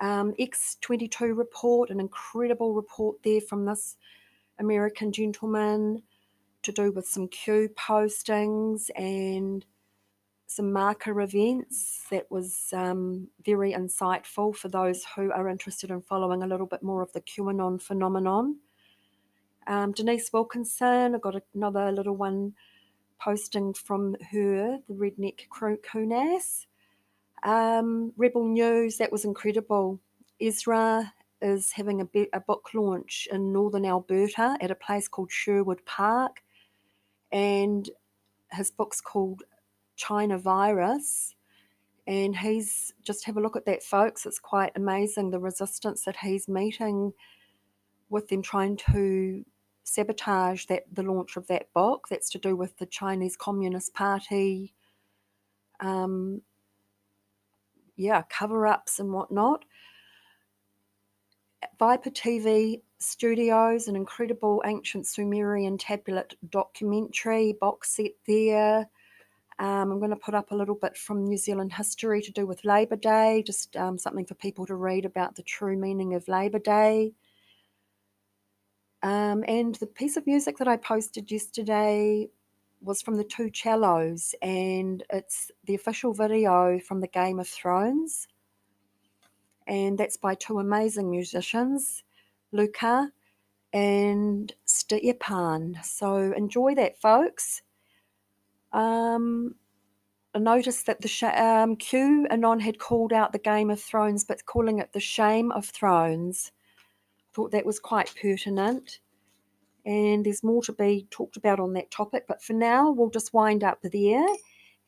Um, 0.00 0.34
X22 0.40 1.36
report, 1.36 1.90
an 1.90 2.00
incredible 2.00 2.74
report 2.74 3.16
there 3.22 3.40
from 3.40 3.64
this 3.64 3.96
American 4.58 5.12
gentleman 5.12 6.02
to 6.62 6.72
do 6.72 6.90
with 6.90 7.06
some 7.06 7.28
Q 7.28 7.68
postings 7.76 8.90
and 8.96 9.64
some 10.46 10.72
marker 10.72 11.20
events 11.20 12.04
that 12.10 12.30
was 12.30 12.68
um, 12.72 13.28
very 13.44 13.72
insightful 13.72 14.54
for 14.54 14.68
those 14.68 15.04
who 15.16 15.32
are 15.32 15.48
interested 15.48 15.90
in 15.90 16.00
following 16.00 16.42
a 16.42 16.46
little 16.46 16.66
bit 16.66 16.82
more 16.82 17.02
of 17.02 17.12
the 17.12 17.20
QAnon 17.20 17.80
phenomenon. 17.80 18.58
Um, 19.66 19.92
Denise 19.92 20.32
Wilkinson, 20.32 21.14
I 21.14 21.18
got 21.18 21.42
another 21.54 21.90
little 21.90 22.16
one 22.16 22.54
posting 23.18 23.72
from 23.72 24.16
her, 24.32 24.78
the 24.86 24.94
Redneck 24.94 25.48
Kunas. 25.48 26.66
Um, 27.44 28.12
Rebel 28.16 28.46
News, 28.46 28.96
that 28.98 29.12
was 29.12 29.24
incredible. 29.24 30.00
Ezra 30.40 31.12
is 31.42 31.70
having 31.72 32.00
a, 32.00 32.06
be- 32.06 32.30
a 32.32 32.40
book 32.40 32.70
launch 32.74 33.28
in 33.30 33.52
northern 33.52 33.84
Alberta 33.84 34.56
at 34.60 34.70
a 34.70 34.74
place 34.74 35.08
called 35.08 35.30
Sherwood 35.30 35.84
Park, 35.84 36.42
and 37.30 37.88
his 38.52 38.70
book's 38.70 39.00
called 39.00 39.42
China 39.96 40.38
Virus. 40.38 41.34
And 42.06 42.36
he's 42.36 42.92
just 43.02 43.24
have 43.24 43.36
a 43.36 43.40
look 43.40 43.56
at 43.56 43.64
that, 43.66 43.82
folks. 43.82 44.26
It's 44.26 44.38
quite 44.38 44.72
amazing 44.76 45.30
the 45.30 45.38
resistance 45.38 46.04
that 46.04 46.16
he's 46.16 46.48
meeting 46.48 47.12
with 48.10 48.28
them 48.28 48.42
trying 48.42 48.76
to 48.92 49.44
sabotage 49.84 50.66
that 50.66 50.84
the 50.92 51.02
launch 51.02 51.36
of 51.36 51.46
that 51.46 51.72
book. 51.72 52.06
That's 52.10 52.30
to 52.30 52.38
do 52.38 52.56
with 52.56 52.76
the 52.78 52.86
Chinese 52.86 53.36
Communist 53.36 53.94
Party, 53.94 54.74
um, 55.80 56.42
yeah, 57.96 58.22
cover 58.28 58.66
ups 58.66 58.98
and 58.98 59.12
whatnot. 59.12 59.64
Viper 61.78 62.10
TV 62.10 62.82
Studios, 62.98 63.88
an 63.88 63.96
incredible 63.96 64.62
ancient 64.66 65.06
Sumerian 65.06 65.78
tablet 65.78 66.34
documentary 66.50 67.56
box 67.60 67.96
set 67.96 68.12
there. 68.26 68.88
Um, 69.58 69.92
I'm 69.92 69.98
going 69.98 70.10
to 70.10 70.16
put 70.16 70.34
up 70.34 70.50
a 70.50 70.56
little 70.56 70.74
bit 70.74 70.96
from 70.96 71.24
New 71.24 71.36
Zealand 71.36 71.72
history 71.72 72.20
to 72.22 72.32
do 72.32 72.46
with 72.46 72.64
Labour 72.64 72.96
Day, 72.96 73.42
just 73.46 73.76
um, 73.76 73.98
something 73.98 74.26
for 74.26 74.34
people 74.34 74.66
to 74.66 74.74
read 74.74 75.04
about 75.04 75.36
the 75.36 75.42
true 75.42 75.76
meaning 75.76 76.14
of 76.14 76.26
Labour 76.26 76.58
Day. 76.58 77.12
Um, 79.02 79.44
and 79.46 79.74
the 79.76 79.86
piece 79.86 80.16
of 80.16 80.26
music 80.26 80.56
that 80.58 80.66
I 80.66 80.76
posted 80.76 81.30
yesterday 81.30 82.28
was 82.80 83.02
from 83.02 83.16
the 83.16 83.24
two 83.24 83.50
cellos, 83.52 84.34
and 84.42 85.02
it's 85.10 85.50
the 85.64 85.74
official 85.74 86.12
video 86.12 86.78
from 86.78 87.00
the 87.00 87.08
Game 87.08 87.38
of 87.38 87.48
Thrones. 87.48 88.28
And 89.66 89.96
that's 89.96 90.16
by 90.16 90.34
two 90.34 90.58
amazing 90.58 91.10
musicians, 91.10 92.04
Luka 92.52 93.10
and 93.72 94.52
Stjepan. 94.66 95.84
So 95.84 96.32
enjoy 96.36 96.74
that, 96.76 97.00
folks. 97.00 97.62
Um, 98.72 99.54
I 100.34 100.38
noticed 100.38 100.86
that 100.86 101.00
the 101.00 101.08
sh- 101.08 101.22
um, 101.24 101.76
Q 101.76 102.26
Anon 102.30 102.60
had 102.60 102.78
called 102.78 103.12
out 103.12 103.32
the 103.32 103.38
Game 103.38 103.70
of 103.70 103.80
Thrones, 103.80 104.24
but 104.24 104.46
calling 104.46 104.80
it 104.80 104.92
the 104.92 105.00
Shame 105.00 105.50
of 105.52 105.66
Thrones 105.66 106.52
thought 107.32 107.50
that 107.50 107.66
was 107.66 107.80
quite 107.80 108.14
pertinent. 108.20 109.00
And 109.84 110.24
there's 110.24 110.42
more 110.42 110.62
to 110.62 110.72
be 110.72 111.06
talked 111.10 111.36
about 111.36 111.60
on 111.60 111.74
that 111.74 111.90
topic, 111.90 112.24
but 112.26 112.42
for 112.42 112.54
now, 112.54 112.90
we'll 112.90 113.10
just 113.10 113.34
wind 113.34 113.62
up 113.62 113.80
there. 113.82 114.26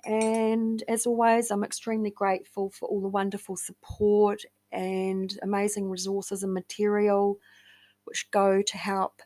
And 0.04 0.82
as 0.88 1.06
always, 1.06 1.50
I'm 1.50 1.64
extremely 1.64 2.10
grateful 2.10 2.70
for 2.70 2.88
all 2.88 3.00
the 3.00 3.08
wonderful 3.08 3.56
support 3.56 4.42
and 4.72 5.36
amazing 5.42 5.90
resources 5.90 6.42
and 6.42 6.54
material 6.54 7.38
which 8.04 8.30
go 8.30 8.62
to 8.62 8.76
help 8.76 9.20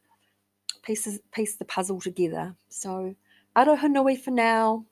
pieces 0.82 1.20
piece 1.32 1.56
the 1.56 1.64
puzzle 1.64 2.00
together. 2.00 2.56
So, 2.68 3.14
aroha 3.54 3.90
nui 3.90 4.16
for 4.16 4.30
now. 4.30 4.86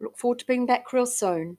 Look 0.00 0.18
forward 0.18 0.40
to 0.40 0.46
being 0.46 0.66
back 0.66 0.92
real 0.92 1.06
soon. 1.06 1.58